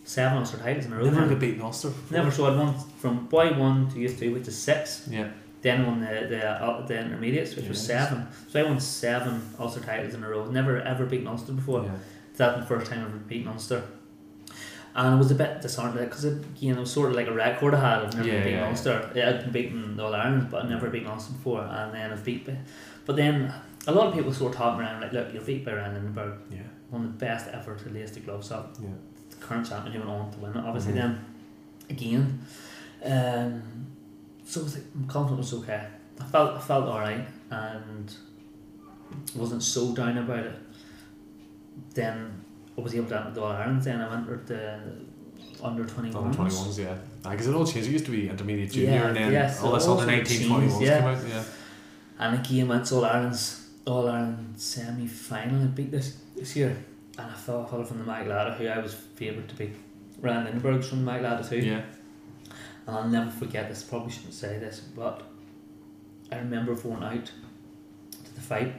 [0.03, 1.05] seven Ulster titles in a row.
[1.05, 1.89] Never get beaten Ulster.
[1.89, 2.17] before.
[2.17, 2.31] Never.
[2.31, 5.07] So I'd won from boy one to youth two, which is six.
[5.09, 5.29] Yeah.
[5.63, 8.27] Then won the the, uh, the intermediates, which was seven.
[8.49, 10.45] So I won seven Ulster titles in a row.
[10.45, 11.83] Never ever beaten Ulster before.
[11.83, 11.91] Yeah.
[12.35, 13.81] That's the first time I've ever beaten Ulster.
[14.95, 17.25] And I was a bit disheartened because it, you know, it was sort of like
[17.27, 18.05] a record I had.
[18.05, 19.11] I've never Yeah, beaten yeah, Ulster.
[19.15, 21.61] Yeah, I'd beaten the All Ireland, but I'd never beaten Ulster before.
[21.63, 22.47] And then I've beat,
[23.07, 23.51] but then
[23.87, 26.33] a lot of people sort of talking around like, look, you're beat by Ryan Lindenberg,
[26.51, 26.59] Yeah.
[26.91, 28.75] one of the best ever to lace the gloves up.
[28.81, 28.89] Yeah.
[29.31, 30.93] The current champion who went on to win it, obviously.
[30.93, 30.95] Mhm.
[30.95, 31.25] Then
[31.89, 32.39] again,
[33.05, 33.63] um,
[34.53, 35.87] so I was like, my confidence was okay.
[36.19, 38.15] I felt I felt all right and
[39.35, 40.55] wasn't so down about it.
[41.95, 42.43] Then
[42.77, 43.81] I was able to enter the All Ireland.
[43.81, 44.79] Then I entered the
[45.61, 46.55] under twenty Under ones.
[46.59, 46.97] 21s, yeah.
[47.31, 47.89] Because it all changed.
[47.89, 50.49] It used to be intermediate junior Yeah, and then yes, all this all under 19,
[50.49, 50.99] 21s changed, yeah.
[50.99, 51.27] came out.
[51.27, 51.43] Yeah.
[52.19, 56.77] And again went to All Ireland's All Ireland semi final and beat this this year.
[57.17, 59.75] And I fell fell from the Immaculata who I was favoured to beat.
[60.21, 61.57] Ryan Lindberg's from the Immaculata too.
[61.57, 61.81] Yeah.
[62.85, 65.23] And I'll never forget this, probably shouldn't say this, but
[66.31, 68.73] I remember going out to the fight.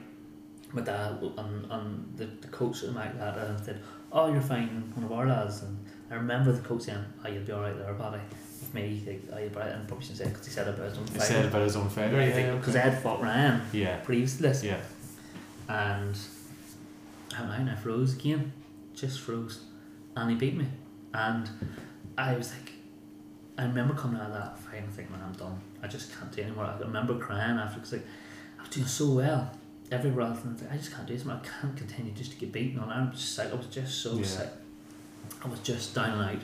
[0.72, 3.80] My dad uh, and, and the, the coach at the Immaculata and uh, said,
[4.12, 5.62] Oh, you're fine, one of our lads.
[5.62, 5.78] And
[6.10, 8.18] I remember the coach saying, Oh, you'll be alright there, buddy.
[8.60, 9.72] With me, like, oh, you'll be alright.
[9.72, 11.22] And probably shouldn't say it because he said about his own He fight.
[11.28, 12.20] said about his own failure.
[12.20, 12.52] Yeah.
[12.52, 12.86] Uh, because okay.
[12.86, 13.96] I had fought Ryan Yeah.
[13.98, 14.64] previous to this.
[14.64, 14.80] Yeah.
[15.68, 16.18] And
[17.36, 18.52] I went out and I froze again.
[18.94, 19.64] Just froze.
[20.16, 20.66] And he beat me.
[21.12, 21.48] And
[22.18, 22.72] I was like,
[23.56, 25.60] I remember coming out of that fight and thinking, man, I'm done.
[25.82, 26.64] I just can't do anymore.
[26.64, 28.06] I remember crying after because like,
[28.58, 29.50] I was doing so well
[29.92, 30.40] everywhere else.
[30.42, 31.40] And I was like, I just can't do this, man.
[31.42, 32.90] I can't continue just to get beaten on.
[32.90, 33.50] I'm just sick.
[33.52, 34.24] I was just so Yeah.
[34.24, 34.48] sick.
[35.44, 36.42] I was just down and out.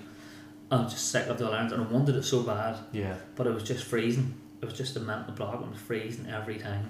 [0.70, 3.16] I was just sick of the All-Ireland and I wanted it so bad Yeah.
[3.34, 4.34] but it was just freezing.
[4.62, 5.54] It was just a mental block.
[5.60, 6.88] It was freezing every time.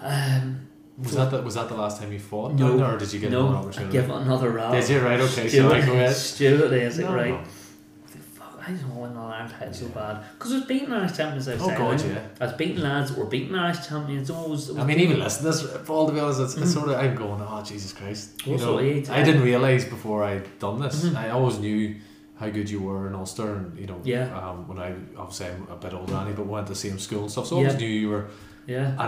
[0.00, 0.66] Um,
[1.00, 2.54] Was that the, was that the last time you fought?
[2.54, 2.82] No.
[2.84, 4.74] or did you get another no, I give it another round.
[4.80, 5.00] Did you?
[5.00, 6.14] Right, okay, so I go ahead.
[6.16, 7.28] Stuart is like, No, right.
[7.30, 7.36] no.
[7.36, 10.24] I was like, fuck, I want to win the Irish title so bad.
[10.38, 11.74] Because I was beating Irish champions outside.
[11.74, 12.20] Oh, God, I yeah.
[12.40, 14.30] I was beating lads that were beating Irish champions.
[14.30, 16.74] Always, I mean, even listen this, Paul, to be honest, it's, it's Mhm.
[16.74, 18.46] sort of, I'm going, oh, Jesus Christ.
[18.46, 18.78] You Also, know,
[19.12, 21.04] I didn't realise before I'd done this.
[21.04, 21.16] Mhm.
[21.16, 21.96] I always knew
[22.38, 24.26] how good you were in Ulster, and, you know, Yeah.
[24.38, 26.78] um, when I, obviously, I'm a bit older than you, but we went to the
[26.78, 27.80] same school and stuff, so I always Yeah.
[27.80, 28.26] knew you were,
[28.66, 28.90] Yeah.
[28.92, 29.04] and I,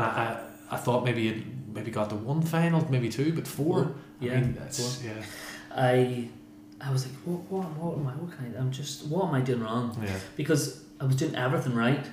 [0.71, 3.75] I, I thought maybe you'd maybe got to one final, maybe two, but four.
[3.85, 3.95] Four.
[4.21, 5.13] I Yeah, mean, it's, yeah.
[5.77, 6.29] I,
[6.81, 8.12] I was like, what, what, what am I?
[8.12, 8.59] What can I?
[8.59, 9.97] I'm just, what am I doing wrong?
[10.03, 10.18] Yeah.
[10.37, 12.07] because I was doing everything right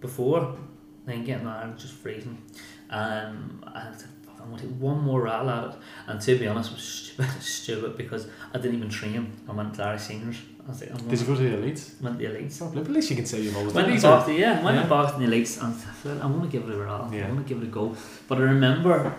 [0.00, 0.56] before,
[1.04, 2.42] then getting I was just freezing.
[2.90, 5.76] Um, and I said, "Fuck, I'm going to take one more rattle at it.
[6.06, 9.32] And to be honest, it was stupid, stupid because I didn't even train.
[9.48, 10.36] I went to Irish seniors.
[10.64, 12.00] I was like, I'm Did you go to the elites?
[12.02, 12.74] went to the elites.
[12.74, 14.02] But at least you can say you've always Went done to these.
[14.02, 14.82] box, yeah, went Yeah.
[14.82, 17.12] to box in the elites and I thought, I want to give it a rattle.
[17.12, 17.26] Yeah.
[17.28, 17.94] I want to give it a go.
[18.28, 19.14] But I remember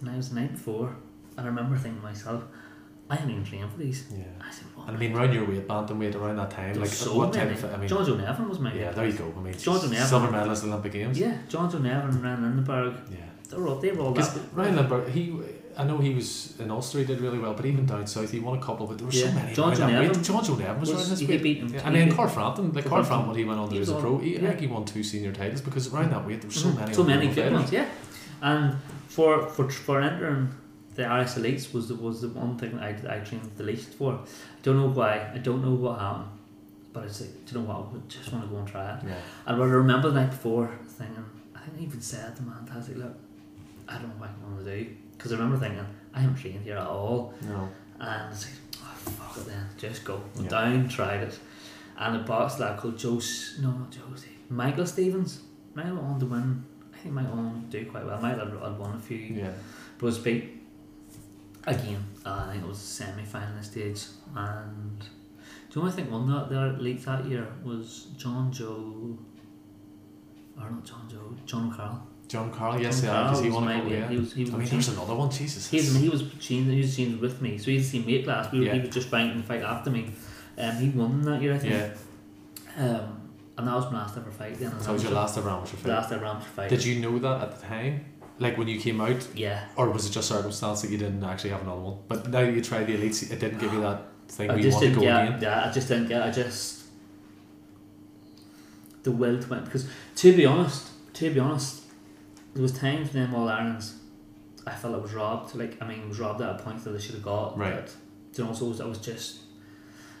[0.00, 0.96] the night was the night before,
[1.36, 2.44] and I remember thinking to myself,
[3.10, 4.04] I haven't even trained for these.
[4.12, 4.24] Yeah.
[4.40, 4.86] I said, what?
[4.88, 7.52] And I mean, around your weight, bantam weight, around that time, like so what many.
[7.52, 9.32] of, I mean, John Joe Nevin was my yeah, there you go.
[9.36, 10.06] I mean, John O'Neill.
[10.06, 11.18] silver medalist Olympic Games.
[11.18, 12.94] Yeah, John Joe Nevin and Ryan Lindberg.
[13.10, 13.16] Yeah.
[13.50, 14.38] They were all, they were all that.
[14.54, 15.36] Ryan Lindberg, he,
[15.76, 18.38] I know he was in Ulster, he did really well, but even down south, he
[18.38, 19.54] won a couple, but there were so many.
[19.54, 20.14] John O'Neill.
[20.14, 21.42] John O'Neill was, was- around this he weight.
[21.42, 21.68] beat him.
[21.68, 21.80] Yeah.
[21.80, 23.34] He And then Carl Frampton, like Carl Carl Frampton.
[23.34, 25.32] Frampton, he went on there as a pro, he, I think he won two senior
[25.32, 26.78] titles because around that weight there were so Mhm.
[26.80, 26.94] many.
[26.94, 27.86] so many good ones, yeah.
[28.42, 28.76] And
[29.08, 30.48] for for for entering
[30.94, 33.94] the Irish elites was the, was the one thing that I I trained the least
[33.94, 34.14] for.
[34.14, 34.18] I
[34.62, 35.30] don't know why.
[35.34, 36.28] I don't know what happened,
[36.92, 37.76] but it's like, do you know what?
[37.94, 39.04] I just want to go and try it.
[39.06, 39.14] Yeah.
[39.46, 41.24] And what I remember the night before thinking,
[41.54, 43.14] I think I even said to man, I was like, look,
[43.88, 46.64] I don't know what I'm going to do because I remember thinking I haven't trained
[46.64, 47.34] here at all.
[47.42, 47.68] No.
[48.00, 50.20] And it's like, oh, fuck it then, just go.
[50.36, 50.62] Went Yeah.
[50.64, 51.38] down, tried it.
[51.98, 53.20] And a box lad called Joe,
[53.60, 54.00] no, not Joe,
[54.48, 55.40] Michael Stevens.
[55.74, 56.64] Might have won to win.
[56.92, 58.20] I think on do quite well.
[58.20, 59.18] Might have had won a few.
[59.18, 59.52] Yeah.
[59.98, 60.59] But was beat
[61.66, 62.04] again.
[62.24, 64.04] Uh, I think it was semi final stage.
[64.34, 65.04] And
[65.72, 69.18] the only thing won that there late that year was John Joe,
[70.56, 72.02] or not John Joe, Jono Carroll.
[72.28, 74.08] John Carl, yes, John yeah, because he was won a couple, yeah.
[74.08, 75.68] He was, he was I mean, there's another one, Jesus.
[75.68, 78.52] He's, he was he was with me, so he's the same weight class.
[78.52, 80.12] We were, he was just banking the fight after me.
[80.56, 81.72] Um, he won that year, I think.
[81.72, 81.90] Yeah.
[82.76, 83.20] Um,
[83.58, 84.58] and that was my last ever fight.
[84.58, 85.88] Then it was your last ever amateur fight.
[85.88, 86.70] last ever amateur fight.
[86.70, 88.04] Did you know that at the time?
[88.40, 89.66] Like when you came out, Yeah.
[89.76, 91.98] or was it just circumstance that you didn't actually have another one?
[92.08, 94.76] But now you tried the elites, it didn't give you that thing I you just
[94.76, 95.28] want to didn't go get.
[95.28, 95.42] again.
[95.42, 96.22] Yeah, I just didn't get.
[96.22, 96.80] I just
[99.02, 99.86] the will to win because
[100.16, 101.82] to be honest, to be honest,
[102.54, 103.94] there was times in them All Irelands
[104.66, 105.54] I felt I was robbed.
[105.54, 107.56] Like I mean, I was robbed at a point that I should have got.
[107.58, 107.74] Right.
[107.74, 107.94] But,
[108.38, 109.38] you know, so I was just.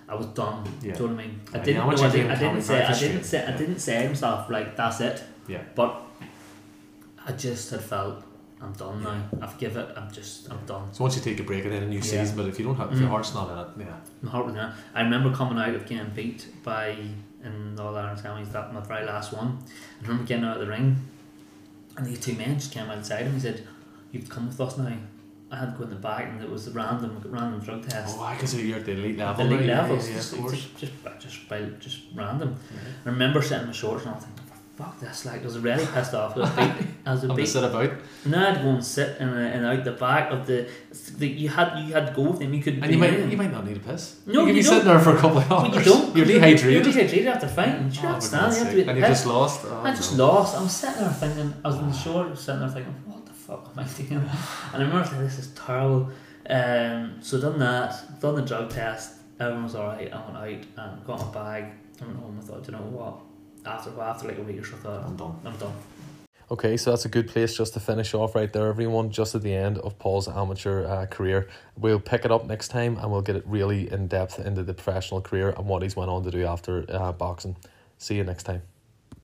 [0.08, 0.64] I was done.
[0.82, 0.94] Yeah.
[0.94, 1.40] Do you know what I mean?
[1.54, 1.82] I didn't.
[1.82, 2.82] I I didn't, I didn't say.
[2.84, 3.46] I didn't say.
[3.46, 5.22] I didn't say to myself like that's it.
[5.46, 5.62] Yeah.
[5.74, 6.02] But
[7.30, 8.24] I just had felt
[8.60, 9.22] I'm done now.
[9.40, 9.88] I've give it.
[9.96, 10.50] I'm just.
[10.50, 10.92] I'm done.
[10.92, 12.02] So once you take a break and then a new yeah.
[12.02, 13.12] season, but if you don't have, if your mm.
[13.12, 13.96] heart's not in it, yeah.
[14.20, 14.72] My heart was in it.
[14.94, 16.96] I remember coming out of getting beat by
[17.44, 19.58] in All Ireland semis that my very last one.
[20.00, 20.96] I remember getting out of the ring,
[21.96, 23.66] and these two men just came outside and he said,
[24.10, 24.96] "You've come with us now."
[25.52, 28.16] I had to go in the back and it was a random random drug test.
[28.16, 28.34] Oh, why?
[28.34, 29.48] Because you're at the elite level.
[29.48, 29.78] The elite right?
[29.78, 32.56] levels, yeah, yeah, just, just, just, just, just, just random.
[32.72, 32.78] Yeah.
[33.06, 34.44] I remember sitting in my shorts and I was thinking,
[34.80, 36.36] fuck this, like, I was really pissed off.
[36.36, 36.86] I was beat.
[37.04, 37.46] I was beat.
[37.46, 37.92] sit about?
[38.24, 40.68] No, I had to go and sit in, and out the back of the,
[41.18, 41.28] the.
[41.28, 42.54] You had you had to go with them.
[42.54, 42.82] You couldn't.
[42.82, 44.20] And you might you might not need a piss.
[44.26, 45.74] No, you could be sitting there for a couple of hours.
[45.74, 46.16] you don't.
[46.16, 46.72] You're dehydrated.
[46.72, 47.90] You're dehydrated after fighting.
[47.92, 48.52] You oh, not stand.
[48.52, 49.64] You have to be and you just lost.
[49.64, 50.26] Oh, I just no.
[50.26, 50.56] lost.
[50.56, 51.54] I'm sitting there thinking.
[51.64, 54.12] I was in the short, sitting there thinking, what the fuck am I doing?
[54.12, 54.28] And
[54.74, 56.10] I remember thinking, this is terrible.
[56.48, 58.20] Um, so done that.
[58.20, 59.16] Done the drug test.
[59.38, 60.12] Everyone was alright.
[60.12, 61.72] I went out and got my bag.
[62.00, 62.38] I went home.
[62.38, 63.20] I thought, you know what?
[63.64, 65.40] After after like a week or so, I thought I'm done.
[65.44, 65.74] I'm done.
[66.52, 69.12] Okay, so that's a good place just to finish off right there, everyone.
[69.12, 72.96] Just at the end of Paul's amateur uh, career, we'll pick it up next time
[72.96, 76.10] and we'll get it really in depth into the professional career and what he's went
[76.10, 77.56] on to do after uh, boxing.
[77.98, 78.62] See you next time.